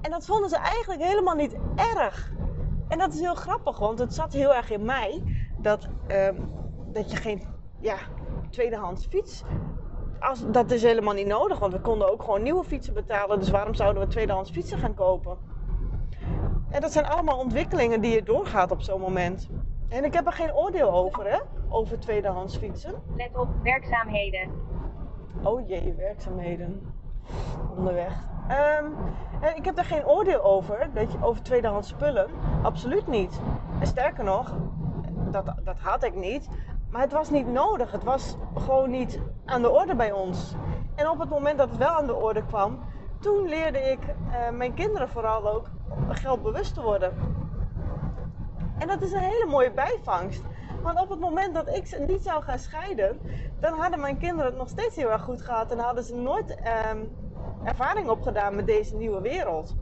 En 0.00 0.10
dat 0.10 0.26
vonden 0.26 0.48
ze 0.48 0.56
eigenlijk 0.56 1.02
helemaal 1.02 1.34
niet 1.34 1.56
erg. 1.76 2.32
En 2.88 2.98
dat 2.98 3.12
is 3.12 3.20
heel 3.20 3.34
grappig, 3.34 3.78
want 3.78 3.98
het 3.98 4.14
zat 4.14 4.32
heel 4.32 4.54
erg 4.54 4.70
in 4.70 4.84
mij 4.84 5.22
dat, 5.58 5.88
um, 6.08 6.50
dat 6.92 7.10
je 7.10 7.16
geen 7.16 7.51
ja, 7.82 7.96
tweedehands 8.50 9.06
fiets. 9.06 9.44
Als, 10.20 10.50
dat 10.50 10.70
is 10.70 10.82
helemaal 10.82 11.14
niet 11.14 11.26
nodig, 11.26 11.58
want 11.58 11.72
we 11.72 11.80
konden 11.80 12.12
ook 12.12 12.22
gewoon 12.22 12.42
nieuwe 12.42 12.64
fietsen 12.64 12.94
betalen. 12.94 13.38
Dus 13.38 13.50
waarom 13.50 13.74
zouden 13.74 14.02
we 14.02 14.08
tweedehands 14.08 14.50
fietsen 14.50 14.78
gaan 14.78 14.94
kopen? 14.94 15.38
En 16.70 16.80
dat 16.80 16.92
zijn 16.92 17.06
allemaal 17.06 17.38
ontwikkelingen 17.38 18.00
die 18.00 18.14
je 18.14 18.22
doorgaat 18.22 18.70
op 18.70 18.82
zo'n 18.82 19.00
moment. 19.00 19.48
En 19.88 20.04
ik 20.04 20.14
heb 20.14 20.26
er 20.26 20.32
geen 20.32 20.54
oordeel 20.54 20.92
over, 20.92 21.30
hè? 21.30 21.38
Over 21.68 21.98
tweedehands 21.98 22.56
fietsen. 22.56 22.94
Let 23.16 23.36
op 23.36 23.48
werkzaamheden. 23.62 24.50
Oh 25.42 25.68
jee, 25.68 25.94
werkzaamheden. 25.94 26.94
Onderweg. 27.76 28.12
Um, 28.80 28.94
ik 29.54 29.64
heb 29.64 29.78
er 29.78 29.84
geen 29.84 30.06
oordeel 30.06 30.42
over, 30.42 30.90
dat 30.94 31.12
je, 31.12 31.18
over 31.20 31.42
tweedehands 31.42 31.88
spullen. 31.88 32.26
Absoluut 32.62 33.06
niet. 33.06 33.40
En 33.80 33.86
sterker 33.86 34.24
nog, 34.24 34.54
dat, 35.30 35.54
dat 35.64 35.78
had 35.78 36.04
ik 36.04 36.14
niet. 36.14 36.48
Maar 36.92 37.00
het 37.00 37.12
was 37.12 37.30
niet 37.30 37.46
nodig. 37.46 37.92
Het 37.92 38.04
was 38.04 38.36
gewoon 38.54 38.90
niet 38.90 39.20
aan 39.44 39.62
de 39.62 39.70
orde 39.70 39.94
bij 39.94 40.12
ons. 40.12 40.54
En 40.94 41.08
op 41.08 41.18
het 41.18 41.28
moment 41.28 41.58
dat 41.58 41.68
het 41.68 41.78
wel 41.78 41.88
aan 41.88 42.06
de 42.06 42.14
orde 42.14 42.44
kwam, 42.46 42.78
toen 43.20 43.48
leerde 43.48 43.78
ik 43.78 43.98
uh, 44.00 44.50
mijn 44.50 44.74
kinderen 44.74 45.08
vooral 45.08 45.48
ook 45.48 45.66
geldbewust 46.08 46.74
te 46.74 46.82
worden. 46.82 47.12
En 48.78 48.88
dat 48.88 49.02
is 49.02 49.12
een 49.12 49.18
hele 49.18 49.46
mooie 49.46 49.72
bijvangst. 49.72 50.42
Want 50.82 51.00
op 51.00 51.08
het 51.08 51.20
moment 51.20 51.54
dat 51.54 51.68
ik 51.68 51.86
ze 51.86 51.98
niet 52.08 52.22
zou 52.22 52.42
gaan 52.42 52.58
scheiden, 52.58 53.20
dan 53.60 53.78
hadden 53.78 54.00
mijn 54.00 54.18
kinderen 54.18 54.50
het 54.50 54.56
nog 54.58 54.68
steeds 54.68 54.96
heel 54.96 55.10
erg 55.10 55.22
goed 55.22 55.42
gehad 55.42 55.70
en 55.70 55.78
hadden 55.78 56.04
ze 56.04 56.14
nooit 56.14 56.58
um, 56.90 57.16
ervaring 57.64 58.08
opgedaan 58.08 58.56
met 58.56 58.66
deze 58.66 58.96
nieuwe 58.96 59.20
wereld. 59.20 59.76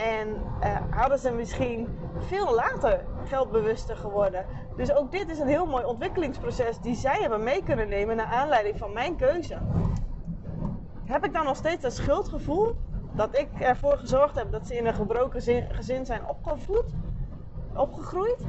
En 0.00 0.28
uh, 0.62 0.76
hadden 0.90 1.18
ze 1.18 1.30
misschien 1.30 1.98
veel 2.18 2.54
later 2.54 3.04
geldbewuster 3.24 3.96
geworden. 3.96 4.46
Dus 4.76 4.92
ook 4.92 5.12
dit 5.12 5.28
is 5.28 5.38
een 5.38 5.46
heel 5.46 5.66
mooi 5.66 5.84
ontwikkelingsproces 5.84 6.78
die 6.78 6.94
zij 6.94 7.18
hebben 7.20 7.42
mee 7.42 7.62
kunnen 7.62 7.88
nemen 7.88 8.16
naar 8.16 8.26
aanleiding 8.26 8.78
van 8.78 8.92
mijn 8.92 9.16
keuze. 9.16 9.58
Heb 11.04 11.24
ik 11.24 11.32
dan 11.32 11.44
nog 11.44 11.56
steeds 11.56 11.82
dat 11.82 11.92
schuldgevoel 11.92 12.76
dat 13.12 13.38
ik 13.38 13.48
ervoor 13.58 13.96
gezorgd 13.98 14.34
heb 14.34 14.52
dat 14.52 14.66
ze 14.66 14.76
in 14.76 14.86
een 14.86 14.94
gebroken 14.94 15.42
gezin 15.68 16.06
zijn 16.06 16.26
opgevoed, 16.26 16.94
opgegroeid? 17.74 18.44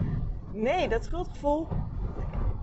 Nee, 0.52 0.90
dat 0.90 1.04
schuldgevoel. 1.04 1.68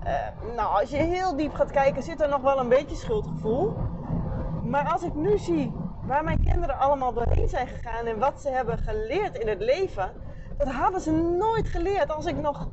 Uh, 0.05 0.55
nou, 0.57 0.81
als 0.81 0.91
je 0.91 0.97
heel 0.97 1.37
diep 1.37 1.55
gaat 1.55 1.71
kijken, 1.71 2.03
zit 2.03 2.21
er 2.21 2.29
nog 2.29 2.41
wel 2.41 2.59
een 2.59 2.69
beetje 2.69 2.97
schuldgevoel. 2.97 3.77
Maar 4.63 4.93
als 4.93 5.03
ik 5.03 5.15
nu 5.15 5.39
zie 5.39 5.73
waar 6.09 6.25
mijn 6.25 6.45
kinderen 6.45 6.79
allemaal 6.79 7.13
doorheen 7.13 7.49
zijn 7.49 7.67
gegaan 7.67 8.07
en 8.07 8.19
wat 8.19 8.41
ze 8.41 8.49
hebben 8.49 8.79
geleerd 8.79 9.39
in 9.39 9.49
het 9.49 9.61
leven, 9.61 10.11
dat 10.57 10.69
hadden 10.69 11.01
ze 11.01 11.13
nooit 11.13 11.69
geleerd 11.69 12.15
als 12.15 12.27
ik 12.27 12.37
nog 12.37 12.69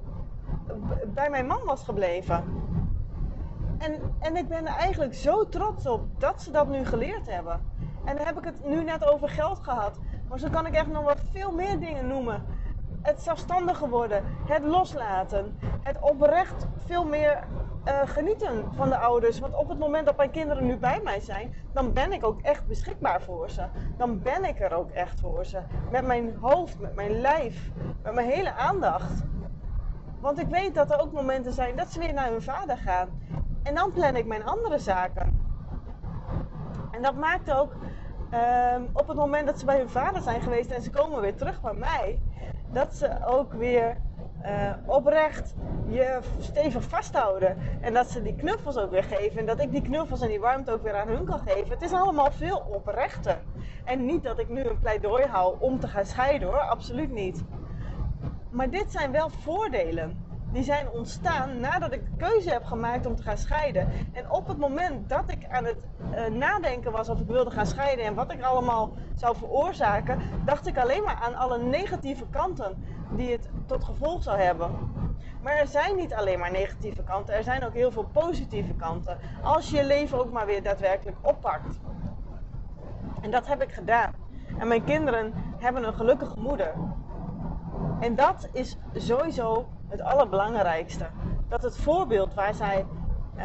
bij 1.05 1.29
mijn 1.29 1.47
man 1.47 1.61
was 1.65 1.83
gebleven. 1.83 2.43
En, 3.77 4.15
en 4.19 4.35
ik 4.35 4.47
ben 4.47 4.67
er 4.67 4.75
eigenlijk 4.75 5.13
zo 5.13 5.49
trots 5.49 5.85
op 5.85 6.19
dat 6.19 6.41
ze 6.41 6.51
dat 6.51 6.67
nu 6.67 6.85
geleerd 6.85 7.29
hebben. 7.29 7.61
En 8.05 8.15
dan 8.15 8.25
heb 8.25 8.37
ik 8.37 8.43
het 8.43 8.65
nu 8.65 8.83
net 8.83 9.05
over 9.05 9.29
geld 9.29 9.59
gehad. 9.59 9.99
Maar 10.29 10.39
zo 10.39 10.49
kan 10.49 10.65
ik 10.65 10.73
echt 10.73 10.87
nog 10.87 11.03
wel 11.03 11.15
veel 11.31 11.51
meer 11.51 11.79
dingen 11.79 12.07
noemen. 12.07 12.43
Het 13.05 13.21
zelfstandiger 13.21 13.89
worden, 13.89 14.23
het 14.47 14.63
loslaten, 14.63 15.59
het 15.83 15.97
oprecht 15.99 16.67
veel 16.85 17.05
meer 17.05 17.43
uh, 17.87 18.01
genieten 18.05 18.65
van 18.75 18.89
de 18.89 18.97
ouders. 18.97 19.39
Want 19.39 19.55
op 19.55 19.69
het 19.69 19.79
moment 19.79 20.05
dat 20.05 20.17
mijn 20.17 20.31
kinderen 20.31 20.65
nu 20.65 20.77
bij 20.77 20.99
mij 21.03 21.19
zijn, 21.19 21.53
dan 21.73 21.93
ben 21.93 22.13
ik 22.13 22.25
ook 22.25 22.41
echt 22.41 22.67
beschikbaar 22.67 23.21
voor 23.21 23.49
ze. 23.49 23.63
Dan 23.97 24.21
ben 24.21 24.43
ik 24.43 24.59
er 24.59 24.73
ook 24.73 24.89
echt 24.89 25.19
voor 25.19 25.45
ze. 25.45 25.59
Met 25.91 26.05
mijn 26.05 26.37
hoofd, 26.41 26.79
met 26.79 26.95
mijn 26.95 27.21
lijf, 27.21 27.71
met 28.03 28.13
mijn 28.13 28.29
hele 28.29 28.53
aandacht. 28.53 29.23
Want 30.19 30.39
ik 30.39 30.47
weet 30.47 30.75
dat 30.75 30.91
er 30.91 30.99
ook 30.99 31.11
momenten 31.11 31.53
zijn 31.53 31.75
dat 31.75 31.91
ze 31.91 31.99
weer 31.99 32.13
naar 32.13 32.29
hun 32.29 32.41
vader 32.41 32.77
gaan. 32.77 33.09
En 33.63 33.75
dan 33.75 33.91
plan 33.91 34.15
ik 34.15 34.25
mijn 34.25 34.45
andere 34.45 34.79
zaken. 34.79 35.43
En 36.91 37.01
dat 37.01 37.15
maakt 37.15 37.51
ook 37.51 37.71
um, 38.33 38.89
op 38.93 39.07
het 39.07 39.17
moment 39.17 39.45
dat 39.45 39.59
ze 39.59 39.65
bij 39.65 39.77
hun 39.77 39.89
vader 39.89 40.21
zijn 40.21 40.41
geweest 40.41 40.71
en 40.71 40.81
ze 40.81 40.89
komen 40.89 41.21
weer 41.21 41.35
terug 41.35 41.61
bij 41.61 41.73
mij, 41.73 42.19
dat 42.71 42.95
ze 42.95 43.25
ook 43.25 43.53
weer 43.53 43.97
uh, 44.45 44.71
oprecht 44.85 45.53
je 45.87 46.19
stevig 46.39 46.83
vasthouden. 46.83 47.57
En 47.81 47.93
dat 47.93 48.11
ze 48.11 48.21
die 48.21 48.35
knuffels 48.35 48.77
ook 48.77 48.91
weer 48.91 49.03
geven. 49.03 49.39
En 49.39 49.45
dat 49.45 49.59
ik 49.61 49.71
die 49.71 49.81
knuffels 49.81 50.21
en 50.21 50.27
die 50.27 50.39
warmte 50.39 50.71
ook 50.71 50.83
weer 50.83 50.95
aan 50.95 51.07
hun 51.07 51.25
kan 51.25 51.39
geven. 51.39 51.69
Het 51.69 51.81
is 51.81 51.93
allemaal 51.93 52.31
veel 52.31 52.57
oprechter. 52.57 53.37
En 53.83 54.05
niet 54.05 54.23
dat 54.23 54.39
ik 54.39 54.49
nu 54.49 54.63
een 54.63 54.79
pleidooi 54.79 55.25
hou 55.25 55.55
om 55.59 55.79
te 55.79 55.87
gaan 55.87 56.05
scheiden 56.05 56.47
hoor, 56.47 56.59
absoluut 56.59 57.11
niet. 57.11 57.43
Maar 58.49 58.69
dit 58.69 58.91
zijn 58.91 59.11
wel 59.11 59.29
voordelen. 59.29 60.24
Die 60.55 60.63
zijn 60.63 60.89
ontstaan 60.89 61.59
nadat 61.59 61.93
ik 61.93 62.05
de 62.05 62.17
keuze 62.17 62.49
heb 62.49 62.65
gemaakt 62.65 63.05
om 63.05 63.15
te 63.15 63.23
gaan 63.23 63.37
scheiden. 63.37 63.89
En 64.11 64.31
op 64.31 64.47
het 64.47 64.57
moment 64.57 65.09
dat 65.09 65.31
ik 65.31 65.47
aan 65.49 65.65
het 65.65 65.87
uh, 66.11 66.25
nadenken 66.25 66.91
was 66.91 67.09
of 67.09 67.19
ik 67.19 67.27
wilde 67.27 67.51
gaan 67.51 67.65
scheiden 67.65 68.05
en 68.05 68.15
wat 68.15 68.31
ik 68.31 68.43
allemaal 68.43 68.93
zou 69.15 69.35
veroorzaken, 69.35 70.19
dacht 70.45 70.67
ik 70.67 70.77
alleen 70.77 71.03
maar 71.03 71.15
aan 71.15 71.35
alle 71.35 71.57
negatieve 71.57 72.25
kanten 72.29 72.83
die 73.09 73.31
het 73.31 73.49
tot 73.65 73.83
gevolg 73.83 74.23
zou 74.23 74.37
hebben. 74.39 74.71
Maar 75.41 75.53
er 75.53 75.67
zijn 75.67 75.95
niet 75.95 76.13
alleen 76.13 76.39
maar 76.39 76.51
negatieve 76.51 77.03
kanten, 77.03 77.35
er 77.35 77.43
zijn 77.43 77.63
ook 77.65 77.73
heel 77.73 77.91
veel 77.91 78.09
positieve 78.11 78.73
kanten. 78.73 79.17
Als 79.41 79.69
je 79.69 79.77
je 79.77 79.85
leven 79.85 80.19
ook 80.19 80.31
maar 80.31 80.45
weer 80.45 80.63
daadwerkelijk 80.63 81.17
oppakt. 81.21 81.79
En 83.21 83.31
dat 83.31 83.47
heb 83.47 83.61
ik 83.61 83.71
gedaan. 83.71 84.13
En 84.57 84.67
mijn 84.67 84.83
kinderen 84.83 85.33
hebben 85.57 85.87
een 85.87 85.93
gelukkige 85.93 86.39
moeder. 86.39 86.73
En 87.99 88.15
dat 88.15 88.49
is 88.51 88.77
sowieso 88.93 89.67
het 89.87 90.01
allerbelangrijkste. 90.01 91.05
Dat 91.47 91.63
het 91.63 91.77
voorbeeld 91.77 92.33
waar 92.33 92.53
zij, 92.53 92.85
uh, 93.37 93.43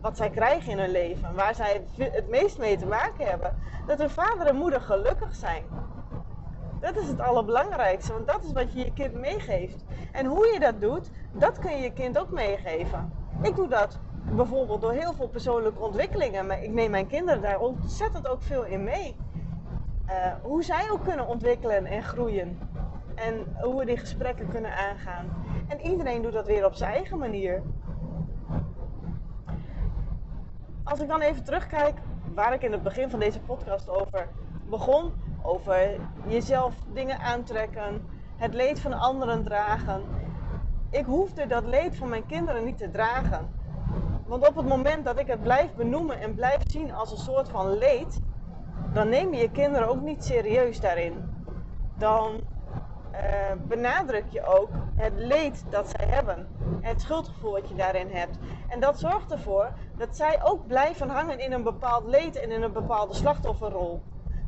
wat 0.00 0.16
zij 0.16 0.30
krijgen 0.30 0.72
in 0.72 0.78
hun 0.78 0.90
leven, 0.90 1.34
waar 1.34 1.54
zij 1.54 1.84
het 1.98 2.28
meest 2.28 2.58
mee 2.58 2.76
te 2.76 2.86
maken 2.86 3.26
hebben, 3.26 3.54
dat 3.86 3.98
hun 3.98 4.10
vader 4.10 4.46
en 4.46 4.56
moeder 4.56 4.80
gelukkig 4.80 5.34
zijn. 5.34 5.64
Dat 6.80 6.96
is 6.96 7.08
het 7.08 7.20
allerbelangrijkste, 7.20 8.12
want 8.12 8.26
dat 8.26 8.44
is 8.44 8.52
wat 8.52 8.72
je 8.72 8.78
je 8.84 8.92
kind 8.92 9.14
meegeeft. 9.14 9.84
En 10.12 10.26
hoe 10.26 10.46
je 10.52 10.60
dat 10.60 10.80
doet, 10.80 11.10
dat 11.32 11.58
kun 11.58 11.76
je 11.76 11.82
je 11.82 11.92
kind 11.92 12.18
ook 12.18 12.30
meegeven. 12.30 13.12
Ik 13.42 13.56
doe 13.56 13.68
dat 13.68 13.98
bijvoorbeeld 14.34 14.80
door 14.80 14.92
heel 14.92 15.12
veel 15.12 15.28
persoonlijke 15.28 15.80
ontwikkelingen, 15.80 16.46
maar 16.46 16.62
ik 16.62 16.72
neem 16.72 16.90
mijn 16.90 17.06
kinderen 17.06 17.42
daar 17.42 17.58
ontzettend 17.58 18.28
ook 18.28 18.42
veel 18.42 18.64
in 18.64 18.84
mee. 18.84 19.16
Uh, 20.08 20.14
hoe 20.42 20.62
zij 20.62 20.90
ook 20.90 21.04
kunnen 21.04 21.26
ontwikkelen 21.26 21.86
en 21.86 22.02
groeien. 22.02 22.58
En 23.14 23.56
hoe 23.60 23.78
we 23.78 23.84
die 23.84 23.96
gesprekken 23.96 24.48
kunnen 24.48 24.76
aangaan. 24.76 25.26
En 25.68 25.80
iedereen 25.80 26.22
doet 26.22 26.32
dat 26.32 26.46
weer 26.46 26.64
op 26.64 26.74
zijn 26.74 26.92
eigen 26.92 27.18
manier. 27.18 27.62
Als 30.84 31.00
ik 31.00 31.08
dan 31.08 31.20
even 31.20 31.44
terugkijk 31.44 31.98
waar 32.34 32.52
ik 32.52 32.62
in 32.62 32.72
het 32.72 32.82
begin 32.82 33.10
van 33.10 33.18
deze 33.18 33.40
podcast 33.40 33.88
over 33.88 34.28
begon, 34.68 35.12
over 35.42 36.00
jezelf 36.26 36.74
dingen 36.92 37.18
aantrekken, 37.18 38.06
het 38.36 38.54
leed 38.54 38.80
van 38.80 38.92
anderen 38.92 39.44
dragen. 39.44 40.02
Ik 40.90 41.04
hoefde 41.04 41.46
dat 41.46 41.64
leed 41.64 41.96
van 41.96 42.08
mijn 42.08 42.26
kinderen 42.26 42.64
niet 42.64 42.78
te 42.78 42.90
dragen. 42.90 43.50
Want 44.26 44.48
op 44.48 44.56
het 44.56 44.66
moment 44.66 45.04
dat 45.04 45.18
ik 45.18 45.26
het 45.26 45.42
blijf 45.42 45.74
benoemen 45.74 46.20
en 46.20 46.34
blijf 46.34 46.62
zien 46.66 46.94
als 46.94 47.10
een 47.10 47.18
soort 47.18 47.48
van 47.48 47.78
leed, 47.78 48.20
dan 48.92 49.08
neem 49.08 49.34
je 49.34 49.40
je 49.40 49.50
kinderen 49.50 49.88
ook 49.88 50.00
niet 50.00 50.24
serieus 50.24 50.80
daarin. 50.80 51.14
Dan 51.98 52.40
benadruk 53.66 54.24
je 54.28 54.44
ook 54.44 54.68
het 54.94 55.12
leed 55.16 55.64
dat 55.70 55.94
zij 55.96 56.08
hebben. 56.08 56.48
Het 56.80 57.00
schuldgevoel 57.00 57.52
wat 57.52 57.68
je 57.68 57.74
daarin 57.74 58.10
hebt. 58.10 58.38
En 58.68 58.80
dat 58.80 58.98
zorgt 58.98 59.32
ervoor 59.32 59.72
dat 59.96 60.16
zij 60.16 60.40
ook 60.42 60.66
blijven 60.66 61.08
hangen 61.08 61.38
in 61.38 61.52
een 61.52 61.62
bepaald 61.62 62.04
leed 62.04 62.36
en 62.36 62.50
in 62.50 62.62
een 62.62 62.72
bepaalde 62.72 63.14
slachtofferrol. 63.14 64.02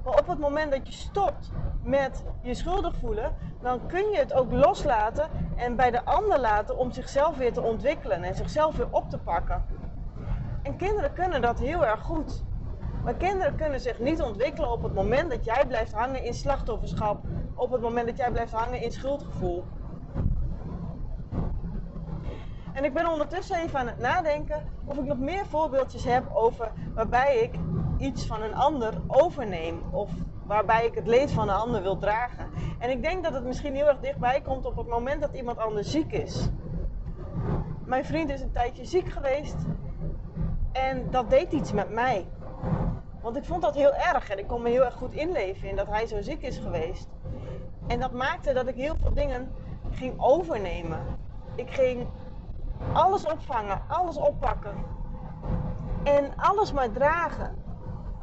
Maar 0.05 0.19
op 0.19 0.27
het 0.27 0.39
moment 0.39 0.73
dat 0.73 0.87
je 0.87 0.93
stopt 0.93 1.51
met 1.83 2.25
je 2.43 2.55
schuldig 2.55 2.95
voelen, 2.97 3.35
dan 3.63 3.87
kun 3.87 4.11
je 4.11 4.19
het 4.19 4.33
ook 4.33 4.53
loslaten 4.53 5.29
en 5.57 5.77
bij 5.77 5.91
de 5.91 6.05
ander 6.05 6.41
laten 6.41 6.79
om 6.79 6.93
zichzelf 6.93 7.37
weer 7.37 7.53
te 7.53 7.63
ontwikkelen 7.63 8.23
en 8.23 8.35
zichzelf 8.35 8.77
weer 8.77 8.89
op 8.91 9.11
te 9.11 9.19
pakken. 9.19 9.65
En 10.63 10.77
kinderen 10.77 11.13
kunnen 11.13 11.43
dat 11.43 11.59
heel 11.59 11.87
erg 11.87 12.01
goed. 12.01 12.45
Maar 13.05 13.15
kinderen 13.15 13.57
kunnen 13.57 13.81
zich 13.81 13.99
niet 13.99 14.23
ontwikkelen 14.23 14.73
op 14.73 14.83
het 14.83 14.95
moment 14.95 15.31
dat 15.31 15.45
jij 15.45 15.65
blijft 15.67 15.93
hangen 15.93 16.25
in 16.25 16.35
slachtofferschap. 16.35 17.25
Op 17.55 17.71
het 17.71 17.81
moment 17.81 18.07
dat 18.07 18.17
jij 18.17 18.31
blijft 18.31 18.53
hangen 18.53 18.81
in 18.83 18.93
schuldgevoel. 18.93 19.65
En 22.73 22.85
ik 22.85 22.95
ben 22.95 23.11
ondertussen 23.11 23.57
even 23.57 23.79
aan 23.79 23.87
het 23.87 23.99
nadenken 23.99 24.63
of 24.85 24.97
ik 24.97 25.05
nog 25.05 25.19
meer 25.19 25.47
voorbeeldjes 25.47 26.05
heb 26.05 26.25
over 26.33 26.73
waarbij 26.95 27.37
ik 27.37 27.55
iets 27.99 28.27
van 28.27 28.43
een 28.43 28.55
ander 28.55 28.95
overneem. 29.07 29.83
Of 29.91 30.11
waarbij 30.47 30.87
ik 30.87 30.95
het 30.95 31.07
leed 31.07 31.31
van 31.31 31.49
een 31.49 31.55
ander 31.55 31.83
wil 31.83 31.99
dragen. 31.99 32.51
En 32.79 32.91
ik 32.91 33.03
denk 33.03 33.25
dat 33.25 33.33
het 33.33 33.45
misschien 33.45 33.75
heel 33.75 33.89
erg 33.89 34.01
dichtbij 34.01 34.41
komt 34.41 34.65
op 34.65 34.77
het 34.77 34.87
moment 34.87 35.21
dat 35.21 35.35
iemand 35.35 35.59
anders 35.59 35.91
ziek 35.91 36.13
is. 36.13 36.49
Mijn 37.85 38.05
vriend 38.05 38.31
is 38.31 38.41
een 38.41 38.53
tijdje 38.53 38.85
ziek 38.85 39.09
geweest 39.09 39.57
en 40.73 41.11
dat 41.11 41.31
deed 41.31 41.53
iets 41.53 41.73
met 41.73 41.91
mij. 41.91 42.27
Want 43.23 43.37
ik 43.37 43.45
vond 43.45 43.63
dat 43.63 43.75
heel 43.75 43.95
erg 43.95 44.31
en 44.31 44.39
ik 44.39 44.47
kon 44.47 44.63
me 44.63 44.69
heel 44.69 44.85
erg 44.85 44.95
goed 44.95 45.13
inleven 45.13 45.69
in 45.69 45.77
dat 45.77 45.87
hij 45.87 46.07
zo 46.07 46.23
ziek 46.23 46.43
is 46.43 46.59
geweest. 46.59 47.09
En 47.87 48.01
dat 48.01 48.13
maakte 48.13 48.53
dat 48.53 48.67
ik 48.67 48.75
heel 48.75 48.97
veel 49.01 49.15
dingen 49.15 49.53
ging 49.91 50.15
overnemen. 50.17 50.99
Ik 51.55 51.71
ging 51.71 52.07
alles 52.93 53.27
opvangen, 53.27 53.81
alles 53.89 54.17
oppakken. 54.17 54.75
En 56.03 56.33
alles 56.37 56.73
maar 56.73 56.91
dragen. 56.91 57.57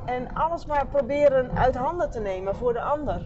En 0.06 0.34
alles 0.34 0.66
maar 0.66 0.88
proberen 0.88 1.58
uit 1.58 1.76
handen 1.76 2.10
te 2.10 2.20
nemen 2.20 2.56
voor 2.56 2.74
de 2.74 2.82
ander. 2.82 3.26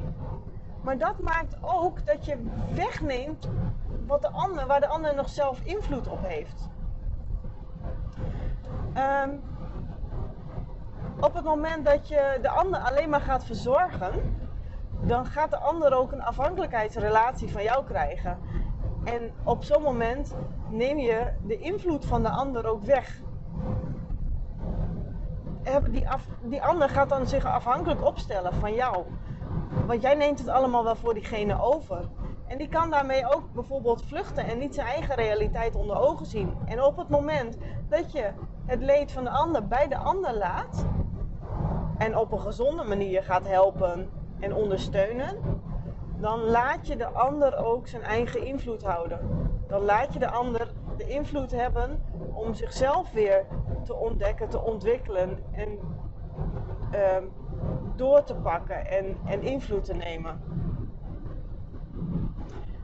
Maar 0.82 0.98
dat 0.98 1.20
maakt 1.20 1.56
ook 1.62 2.06
dat 2.06 2.26
je 2.26 2.38
wegneemt 2.74 3.50
wat 4.08 4.22
de 4.22 4.30
ander, 4.30 4.68
waar 4.68 4.80
de 4.80 4.88
ander 4.88 5.16
nog 5.16 5.30
zelf 5.30 5.60
invloed 5.64 6.08
op 6.08 6.20
heeft. 6.22 6.70
Um, 8.98 9.42
op 11.22 11.34
het 11.34 11.44
moment 11.44 11.86
dat 11.86 12.08
je 12.08 12.40
de 12.42 12.50
ander 12.50 12.80
alleen 12.80 13.10
maar 13.10 13.22
gaat 13.22 13.46
verzorgen, 13.46 14.36
dan 15.02 15.26
gaat 15.26 15.50
de 15.50 15.58
ander 15.58 15.94
ook 15.94 16.12
een 16.12 16.24
afhankelijkheidsrelatie 16.24 17.52
van 17.52 17.64
jou 17.64 17.86
krijgen. 17.86 18.38
En 19.04 19.32
op 19.44 19.64
zo'n 19.64 19.82
moment 19.82 20.36
neem 20.70 20.98
je 20.98 21.28
de 21.42 21.58
invloed 21.58 22.06
van 22.06 22.24
de 22.24 22.30
ander 22.30 22.68
ook 22.68 22.84
weg. 22.84 23.22
Die, 25.90 26.06
die 26.42 26.64
ander 26.64 26.90
gaat 26.90 27.10
dan 27.10 27.28
zich 27.28 27.46
afhankelijk 27.46 28.06
opstellen 28.06 28.54
van 28.54 28.74
jou. 28.74 29.06
Want 29.86 30.02
jij 30.02 30.16
neemt 30.16 30.40
het 30.40 30.48
allemaal 30.48 30.84
wel 30.84 30.96
voor 30.96 31.14
diegene 31.14 31.62
over. 31.62 32.10
En 32.48 32.58
die 32.58 32.70
kan 32.70 32.90
daarmee 32.90 33.34
ook 33.36 33.54
bijvoorbeeld 33.54 34.06
vluchten 34.06 34.46
en 34.46 34.58
niet 34.58 34.76
zijn 34.76 34.88
eigen 34.88 35.16
realiteit 35.16 35.76
onder 35.76 36.00
ogen 36.00 36.26
zien. 36.26 36.54
En 36.66 36.84
op 36.84 36.98
het 36.98 37.10
moment 37.10 37.58
dat 37.90 38.12
je 38.12 38.32
het 38.66 38.82
leed 38.82 39.12
van 39.12 39.24
de 39.24 39.30
ander 39.30 39.68
bij 39.68 39.88
de 39.88 39.98
ander 39.98 40.34
laat 40.34 40.86
en 41.98 42.18
op 42.18 42.32
een 42.32 42.42
gezonde 42.42 42.84
manier 42.84 43.24
gaat 43.24 43.48
helpen 43.48 44.10
en 44.40 44.56
ondersteunen, 44.56 45.38
dan 46.18 46.40
laat 46.40 46.88
je 46.88 46.96
de 46.96 47.08
ander 47.08 47.58
ook 47.58 47.88
zijn 47.88 48.04
eigen 48.04 48.46
invloed 48.46 48.84
houden. 48.84 49.20
Dan 49.68 49.82
laat 49.82 50.14
je 50.14 50.20
de 50.20 50.30
ander 50.30 50.74
de 50.98 51.08
invloed 51.08 51.52
hebben 51.52 52.04
om 52.34 52.54
zichzelf 52.54 53.12
weer 53.12 53.46
te 53.84 53.96
ontdekken, 53.96 54.50
te 54.50 54.62
ontwikkelen 54.62 55.44
en 55.52 55.80
uh, 56.94 57.00
door 57.96 58.24
te 58.24 58.36
pakken 58.36 58.88
en, 58.88 59.18
en 59.26 59.42
invloed 59.42 59.84
te 59.86 59.94
nemen. 59.94 60.42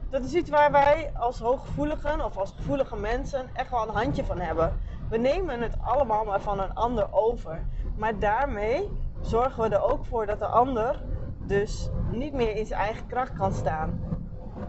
Dat 0.09 0.23
is 0.23 0.33
iets 0.33 0.49
waar 0.49 0.71
wij 0.71 1.11
als 1.13 1.39
hooggevoeligen 1.39 2.25
of 2.25 2.37
als 2.37 2.51
gevoelige 2.51 2.95
mensen 2.95 3.49
echt 3.53 3.71
wel 3.71 3.87
een 3.87 3.95
handje 3.95 4.25
van 4.25 4.39
hebben. 4.39 4.79
We 5.09 5.17
nemen 5.17 5.61
het 5.61 5.75
allemaal 5.81 6.25
maar 6.25 6.41
van 6.41 6.59
een 6.59 6.73
ander 6.73 7.07
over. 7.11 7.65
Maar 7.97 8.19
daarmee 8.19 8.89
zorgen 9.21 9.63
we 9.69 9.75
er 9.75 9.81
ook 9.81 10.05
voor 10.05 10.25
dat 10.25 10.39
de 10.39 10.45
ander 10.45 11.03
dus 11.39 11.89
niet 12.11 12.33
meer 12.33 12.55
in 12.55 12.65
zijn 12.65 12.81
eigen 12.81 13.07
kracht 13.07 13.33
kan 13.33 13.53
staan. 13.53 13.99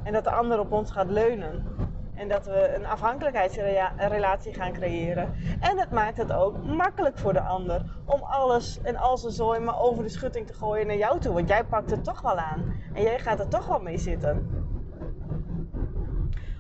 En 0.03 0.13
dat 0.13 0.25
de 0.25 0.31
ander 0.31 0.59
op 0.59 0.73
ons 0.73 0.91
gaat 0.91 1.11
leunen. 1.11 1.67
En 2.15 2.29
dat 2.29 2.47
we 2.47 2.75
een 2.75 2.87
afhankelijkheidsrelatie 2.87 4.55
gaan 4.55 4.73
creëren. 4.73 5.35
En 5.61 5.79
het 5.79 5.91
maakt 5.91 6.17
het 6.17 6.33
ook 6.33 6.65
makkelijk 6.65 7.19
voor 7.19 7.33
de 7.33 7.41
ander 7.41 7.85
om 8.05 8.23
alles 8.23 8.81
en 8.83 8.97
al 8.97 9.17
zijn 9.17 9.33
zooi 9.33 9.61
maar 9.61 9.81
over 9.81 10.03
de 10.03 10.09
schutting 10.09 10.47
te 10.47 10.55
gooien 10.55 10.87
naar 10.87 10.97
jou 10.97 11.21
toe. 11.21 11.35
Want 11.35 11.49
jij 11.49 11.65
pakt 11.65 11.91
het 11.91 12.05
toch 12.05 12.21
wel 12.21 12.37
aan. 12.37 12.75
En 12.95 13.03
jij 13.03 13.19
gaat 13.19 13.41
er 13.41 13.49
toch 13.49 13.67
wel 13.67 13.81
mee 13.81 13.99
zitten. 13.99 14.67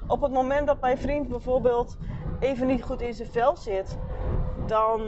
Op 0.06 0.22
het 0.22 0.32
moment 0.32 0.66
dat 0.66 0.80
mijn 0.80 0.98
vriend 0.98 1.28
bijvoorbeeld 1.28 1.96
even 2.38 2.66
niet 2.66 2.82
goed 2.82 3.00
in 3.00 3.14
zijn 3.14 3.28
vel 3.28 3.56
zit, 3.56 3.98
dan 4.66 5.00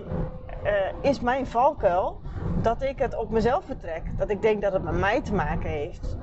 uh, 0.65 0.71
is 1.01 1.21
mijn 1.21 1.47
valkuil 1.47 2.21
dat 2.63 2.83
ik 2.83 2.99
het 2.99 3.17
op 3.17 3.31
mezelf 3.31 3.65
vertrek. 3.65 4.03
Dat 4.19 4.31
ik 4.31 4.43
denk 4.43 4.63
dat 4.63 4.73
het 4.73 4.83
met 4.83 4.99
mij 4.99 5.21
te 5.21 5.35
maken 5.35 5.71
heeft. 5.71 6.17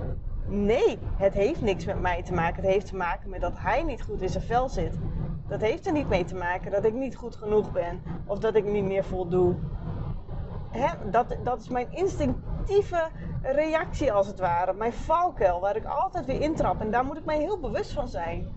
Nee, 0.46 1.00
het 1.16 1.34
heeft 1.34 1.62
niks 1.62 1.86
met 1.86 2.02
mij 2.02 2.24
te 2.24 2.34
maken. 2.34 2.56
Het 2.64 2.72
heeft 2.72 2.86
te 2.88 2.96
maken 2.96 3.30
met 3.30 3.42
dat 3.42 3.54
hij 3.56 3.84
niet 3.84 4.02
goed 4.02 4.22
in 4.22 4.30
zijn 4.30 4.44
vel 4.44 4.70
zit. 4.70 5.00
Dat 5.48 5.62
heeft 5.62 5.86
er 5.86 5.92
niet 5.92 6.10
mee 6.10 6.24
te 6.24 6.36
maken 6.36 6.72
dat 6.72 6.84
ik 6.84 6.94
niet 6.94 7.16
goed 7.16 7.36
genoeg 7.36 7.72
ben 7.72 8.02
of 8.26 8.40
dat 8.40 8.56
ik 8.56 8.66
niet 8.66 8.84
meer 8.84 9.04
voldoe. 9.04 9.56
Hè? 10.70 11.10
Dat, 11.10 11.38
dat 11.44 11.60
is 11.60 11.70
mijn 11.70 11.88
instinctieve 11.92 13.08
reactie 13.42 14.12
als 14.12 14.28
het 14.28 14.40
ware. 14.40 14.74
Mijn 14.74 14.94
valkuil 14.94 15.60
waar 15.60 15.76
ik 15.76 15.86
altijd 15.86 16.26
weer 16.26 16.42
intrap. 16.42 16.82
En 16.82 16.92
daar 16.92 17.06
moet 17.06 17.18
ik 17.18 17.26
mij 17.26 17.40
heel 17.40 17.60
bewust 17.60 17.92
van 17.92 18.08
zijn. 18.08 18.48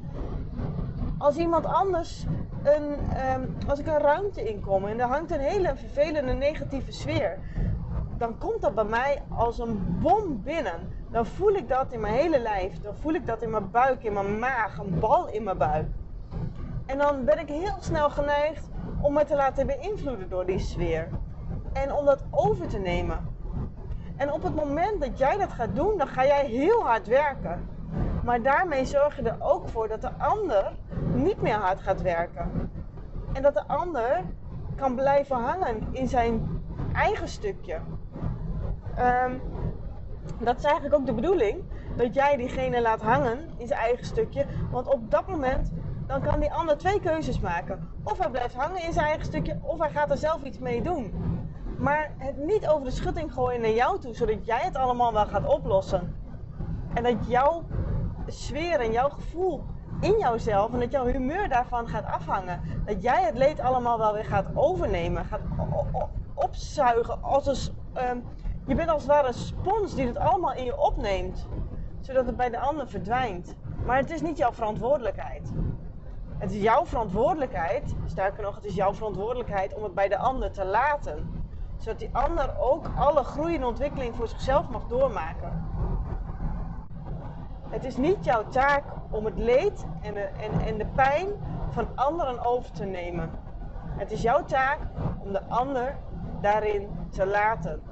Als 1.19 1.37
iemand 1.37 1.65
anders 1.65 2.27
ehm, 2.63 3.41
als 3.69 3.79
ik 3.79 3.87
een 3.87 3.99
ruimte 3.99 4.49
inkom 4.49 4.87
en 4.87 5.01
er 5.01 5.07
hangt 5.07 5.31
een 5.31 5.41
hele 5.41 5.77
vervelende 5.77 6.33
negatieve 6.33 6.93
sfeer, 6.93 7.39
dan 8.19 8.39
komt 8.39 8.61
dat 8.61 8.75
bij 8.75 8.85
mij 8.85 9.23
als 9.29 9.59
een 9.59 9.99
bom 10.03 10.43
binnen. 10.43 10.99
Dan 11.11 11.27
voel 11.27 11.55
ik 11.55 11.69
dat 11.69 11.93
in 11.93 12.01
mijn 12.01 12.15
hele 12.15 12.41
lijf, 12.41 12.81
dan 12.81 12.95
voel 12.97 13.15
ik 13.15 13.27
dat 13.27 13.43
in 13.43 13.51
mijn 13.51 13.71
buik, 13.71 14.03
in 14.03 14.13
mijn 14.13 14.39
maag, 14.39 14.79
een 14.79 14.99
bal 14.99 15.29
in 15.29 15.43
mijn 15.43 15.59
buik. 15.59 15.87
En 16.87 16.99
dan 16.99 17.25
ben 17.25 17.39
ik 17.39 17.49
heel 17.49 17.77
snel 17.81 18.11
geneigd 18.11 18.69
om 19.01 19.13
me 19.13 19.25
te 19.25 19.37
laten 19.37 19.67
beïnvloeden 19.67 20.29
door 20.29 20.47
die 20.47 20.59
sfeer. 20.59 21.09
En 21.73 21.93
om 21.95 22.05
dat 22.05 22.25
over 22.31 22.69
te 22.69 22.79
nemen. 22.79 23.19
En 24.17 24.33
op 24.33 24.43
het 24.43 24.55
moment 24.55 25.01
dat 25.01 25.19
jij 25.19 25.37
dat 25.37 25.53
gaat 25.53 25.75
doen, 25.75 25.99
dan 25.99 26.09
ga 26.09 26.27
jij 26.27 26.47
heel 26.47 26.83
hard 26.83 27.07
werken. 27.07 27.69
Maar 28.25 28.43
daarmee 28.43 28.85
zorg 28.85 29.17
je 29.17 29.23
er 29.23 29.37
ook 29.39 29.69
voor 29.69 29.89
dat 29.89 30.01
de 30.01 30.11
ander 30.19 30.73
niet 31.15 31.43
meer 31.43 31.55
hard 31.55 31.81
gaat 31.81 32.03
werken. 32.03 32.71
En 33.33 33.43
dat 33.43 33.55
de 33.55 33.67
ander 33.67 34.25
kan 34.77 34.95
blijven 34.95 35.37
hangen 35.37 35.89
in 35.91 36.09
zijn 36.09 36.63
eigen 36.93 37.29
stukje. 37.29 37.79
Ehm, 38.95 39.33
dat 40.39 40.59
is 40.59 40.65
eigenlijk 40.65 40.95
ook 40.95 41.07
de 41.07 41.15
bedoeling. 41.15 41.63
Dat 41.97 42.15
jij 42.15 42.37
diegene 42.37 42.81
laat 42.81 43.03
hangen 43.03 43.39
in 43.57 43.67
zijn 43.67 43.81
eigen 43.81 44.05
stukje. 44.05 44.47
Want 44.71 44.87
op 44.87 45.11
dat 45.11 45.27
moment 45.27 45.73
dan 46.07 46.23
kan 46.23 46.41
die 46.41 46.53
ander 46.53 46.77
twee 46.79 47.01
keuzes 47.01 47.41
maken. 47.41 47.89
Of 48.03 48.19
hij 48.19 48.31
blijft 48.31 48.55
hangen 48.55 48.83
in 48.83 48.93
zijn 48.93 49.07
eigen 49.07 49.25
stukje, 49.25 49.59
of 49.63 49.79
hij 49.79 49.91
gaat 49.91 50.11
er 50.11 50.17
zelf 50.17 50.43
iets 50.43 50.59
mee 50.59 50.83
doen. 50.83 51.13
Maar 51.79 52.11
het 52.19 52.37
niet 52.37 52.69
over 52.69 52.85
de 52.85 52.91
schutting 52.91 53.33
gooien 53.33 53.61
naar 53.61 53.71
jou 53.71 53.99
toe, 53.99 54.15
zodat 54.15 54.47
jij 54.47 54.61
het 54.61 54.77
allemaal 54.77 55.13
wel 55.13 55.27
gaat 55.27 55.47
oplossen. 55.47 56.15
En 56.95 57.03
dat 57.03 57.27
jouw 57.27 57.63
sfeer 58.31 58.81
en 58.81 58.93
jouw 58.93 59.09
gevoel 59.09 59.65
in 60.01 60.19
jouzelf 60.19 60.73
en 60.73 60.81
dat 60.81 60.91
jouw 60.91 61.07
humeur 61.07 61.49
daarvan 61.49 61.89
gaat 61.89 62.05
afhangen. 62.05 62.61
Dat 62.85 63.03
jij 63.03 63.25
het 63.25 63.37
leed 63.37 63.61
allemaal 63.61 63.99
wel 63.99 64.13
weer 64.13 64.25
gaat 64.25 64.47
overnemen, 64.55 65.25
gaat 65.25 65.41
opzuigen. 66.35 67.23
Als 67.23 67.73
ehm, 67.93 68.19
je 68.67 68.75
bent 68.75 68.89
als 68.89 69.03
het 69.03 69.11
ware 69.11 69.27
een 69.27 69.35
spons 69.35 69.95
die 69.95 70.07
het 70.07 70.19
allemaal 70.19 70.53
in 70.55 70.65
je 70.65 70.81
opneemt, 70.81 71.47
zodat 72.01 72.27
het 72.27 72.37
bij 72.37 72.51
de 72.51 72.59
ander 72.59 72.89
verdwijnt. 72.89 73.55
Maar 73.85 73.97
het 73.97 74.11
is 74.11 74.21
niet 74.21 74.39
jouw 74.39 74.53
verantwoordelijkheid. 74.53 75.53
Het 76.39 76.53
is 76.53 76.63
jouw 76.63 76.87
verantwoordelijkheid, 76.87 77.95
sterker 78.05 78.43
nog, 78.43 78.55
het 78.55 78.65
is 78.65 78.75
jouw 78.75 78.95
verantwoordelijkheid 78.95 79.75
om 79.75 79.83
het 79.83 79.95
bij 79.95 80.09
de 80.09 80.19
ander 80.19 80.51
te 80.51 80.65
laten. 80.65 81.45
Zodat 81.77 81.99
die 81.99 82.11
ander 82.13 82.59
ook 82.59 82.87
alle 82.97 83.25
groei 83.25 83.57
en 83.57 83.65
ontwikkeling 83.65 84.17
voor 84.17 84.29
zichzelf 84.29 84.69
mag 84.69 84.87
doormaken. 84.87 85.69
Het 87.71 87.85
is 87.85 87.97
niet 87.97 88.25
jouw 88.25 88.49
taak 88.49 88.85
om 89.11 89.25
het 89.25 89.39
leed 89.39 89.85
en 90.03 90.15
de, 90.15 90.21
en, 90.21 90.61
en 90.61 90.79
de 90.79 90.87
pijn 90.87 91.29
van 91.69 91.87
anderen 91.95 92.45
over 92.45 92.73
te 92.73 92.85
nemen. 92.85 93.31
Het 93.97 94.11
is 94.11 94.23
jouw 94.23 94.45
taak 94.45 94.79
om 95.19 95.33
de 95.33 95.43
ander 95.49 95.97
daarin 96.41 96.89
te 97.11 97.27
laten. 97.27 97.83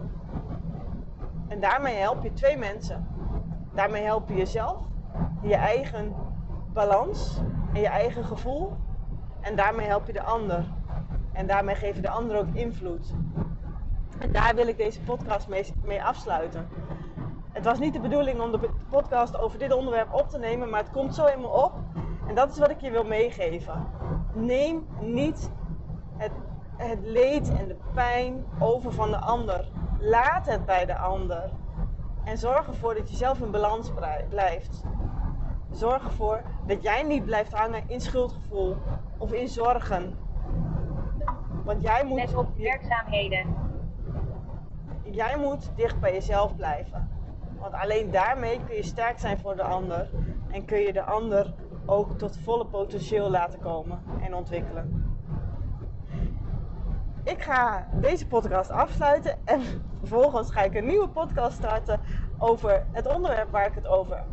En 1.48 1.60
daarmee 1.60 1.94
help 1.94 2.22
je 2.22 2.32
twee 2.32 2.56
mensen. 2.56 3.06
Daarmee 3.74 4.02
help 4.02 4.28
je 4.28 4.34
jezelf, 4.34 4.82
je 5.42 5.54
eigen 5.54 6.14
balans 6.72 7.40
en 7.72 7.80
je 7.80 7.88
eigen 7.88 8.24
gevoel. 8.24 8.76
En 9.40 9.56
daarmee 9.56 9.86
help 9.86 10.06
je 10.06 10.12
de 10.12 10.22
ander. 10.22 10.64
En 11.32 11.46
daarmee 11.46 11.74
geef 11.74 11.94
je 11.94 12.02
de 12.02 12.10
ander 12.10 12.38
ook 12.38 12.54
invloed. 12.54 13.14
En 14.18 14.32
daar 14.32 14.54
wil 14.54 14.66
ik 14.66 14.76
deze 14.76 15.00
podcast 15.00 15.48
mee, 15.48 15.72
mee 15.84 16.04
afsluiten. 16.04 16.68
Het 17.59 17.66
was 17.66 17.79
niet 17.79 17.92
de 17.92 18.01
bedoeling 18.01 18.40
om 18.40 18.53
de 18.53 18.71
podcast 18.88 19.38
over 19.38 19.59
dit 19.59 19.73
onderwerp 19.73 20.14
op 20.14 20.29
te 20.29 20.38
nemen, 20.38 20.71
maar 20.71 20.81
het 20.81 20.90
komt 20.90 21.14
zo 21.14 21.27
eenmaal 21.27 21.51
op. 21.51 21.73
En 22.29 22.35
dat 22.35 22.51
is 22.51 22.59
wat 22.59 22.71
ik 22.71 22.81
je 22.81 22.90
wil 22.90 23.05
meegeven. 23.05 23.87
Neem 24.33 24.87
niet 25.01 25.51
het, 26.16 26.33
het 26.77 26.99
leed 27.03 27.49
en 27.49 27.68
de 27.68 27.77
pijn 27.94 28.44
over 28.59 28.92
van 28.92 29.11
de 29.11 29.16
ander. 29.16 29.68
Laat 30.01 30.47
het 30.47 30.66
bij 30.66 30.87
de 30.87 30.99
ander. 30.99 31.51
En 32.25 32.38
zorg 32.38 32.66
ervoor 32.66 32.94
dat 32.94 33.11
je 33.11 33.16
zelf 33.16 33.40
in 33.40 33.51
balans 33.51 33.92
blijft. 34.29 34.83
Zorg 35.71 36.05
ervoor 36.05 36.42
dat 36.66 36.83
jij 36.83 37.03
niet 37.03 37.25
blijft 37.25 37.53
hangen 37.53 37.83
in 37.87 38.01
schuldgevoel 38.01 38.77
of 39.16 39.33
in 39.33 39.49
zorgen. 39.49 40.18
Want 41.64 41.83
jij 41.83 42.05
moet. 42.05 42.18
Let 42.18 42.35
op 42.35 42.57
werkzaamheden. 42.57 43.57
Jij 45.03 45.38
moet 45.38 45.71
dicht 45.77 46.01
bij 46.01 46.12
jezelf 46.12 46.57
blijven. 46.57 47.17
Want 47.61 47.75
alleen 47.75 48.11
daarmee 48.11 48.61
kun 48.66 48.77
je 48.77 48.83
sterk 48.83 49.18
zijn 49.18 49.38
voor 49.38 49.57
de 49.57 49.62
ander. 49.62 50.11
En 50.51 50.64
kun 50.64 50.79
je 50.79 50.92
de 50.92 51.03
ander 51.03 51.55
ook 51.87 52.18
tot 52.18 52.38
volle 52.38 52.66
potentieel 52.66 53.31
laten 53.31 53.61
komen 53.61 54.03
en 54.21 54.35
ontwikkelen. 54.35 55.16
Ik 57.23 57.42
ga 57.42 57.87
deze 57.92 58.27
podcast 58.27 58.71
afsluiten 58.71 59.38
en 59.44 59.62
vervolgens 60.01 60.51
ga 60.51 60.62
ik 60.62 60.75
een 60.75 60.87
nieuwe 60.87 61.09
podcast 61.09 61.57
starten 61.57 62.01
over 62.38 62.87
het 62.92 63.14
onderwerp 63.14 63.51
waar 63.51 63.66
ik 63.66 63.75
het 63.75 63.87
over, 63.87 64.25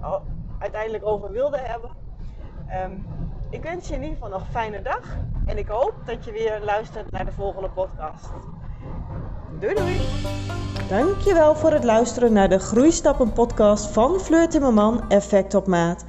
uiteindelijk 0.59 1.05
over 1.05 1.31
wilde 1.31 1.57
hebben. 1.57 1.89
Ehm, 2.67 2.91
ik 3.49 3.63
wens 3.63 3.87
je 3.87 3.93
in 3.95 4.01
ieder 4.01 4.15
geval 4.15 4.31
nog 4.31 4.41
een 4.41 4.51
fijne 4.51 4.81
dag 4.81 5.17
en 5.45 5.57
ik 5.57 5.67
hoop 5.67 5.93
dat 6.05 6.25
je 6.25 6.31
weer 6.31 6.61
luistert 6.63 7.11
naar 7.11 7.25
de 7.25 7.31
volgende 7.31 7.69
podcast. 7.69 8.31
Doei 9.65 9.77
doei! 9.77 9.99
Dankjewel 10.89 11.55
voor 11.55 11.71
het 11.71 11.83
luisteren 11.83 12.33
naar 12.33 12.49
de 12.49 12.59
Groeistappen 12.59 13.33
podcast 13.33 13.85
van 13.85 14.19
Fleur 14.19 14.49
Timmerman 14.49 15.09
Effect 15.09 15.53
op 15.53 15.67
Maat. 15.67 16.05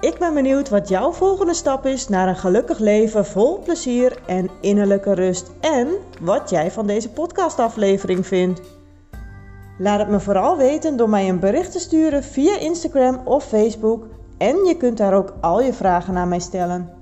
Ik 0.00 0.18
ben 0.18 0.34
benieuwd 0.34 0.68
wat 0.68 0.88
jouw 0.88 1.12
volgende 1.12 1.54
stap 1.54 1.86
is 1.86 2.08
naar 2.08 2.28
een 2.28 2.36
gelukkig 2.36 2.78
leven 2.78 3.26
vol 3.26 3.58
plezier 3.58 4.18
en 4.26 4.50
innerlijke 4.60 5.14
rust. 5.14 5.50
En 5.60 5.88
wat 6.20 6.50
jij 6.50 6.70
van 6.70 6.86
deze 6.86 7.10
podcastaflevering 7.10 8.26
vindt. 8.26 8.60
Laat 9.78 9.98
het 9.98 10.08
me 10.08 10.20
vooral 10.20 10.56
weten 10.56 10.96
door 10.96 11.08
mij 11.08 11.28
een 11.28 11.40
bericht 11.40 11.72
te 11.72 11.78
sturen 11.78 12.24
via 12.24 12.58
Instagram 12.58 13.20
of 13.24 13.44
Facebook. 13.44 14.06
En 14.38 14.64
je 14.64 14.76
kunt 14.76 14.98
daar 14.98 15.14
ook 15.14 15.32
al 15.40 15.62
je 15.62 15.72
vragen 15.72 16.14
naar 16.14 16.28
mij 16.28 16.40
stellen. 16.40 17.01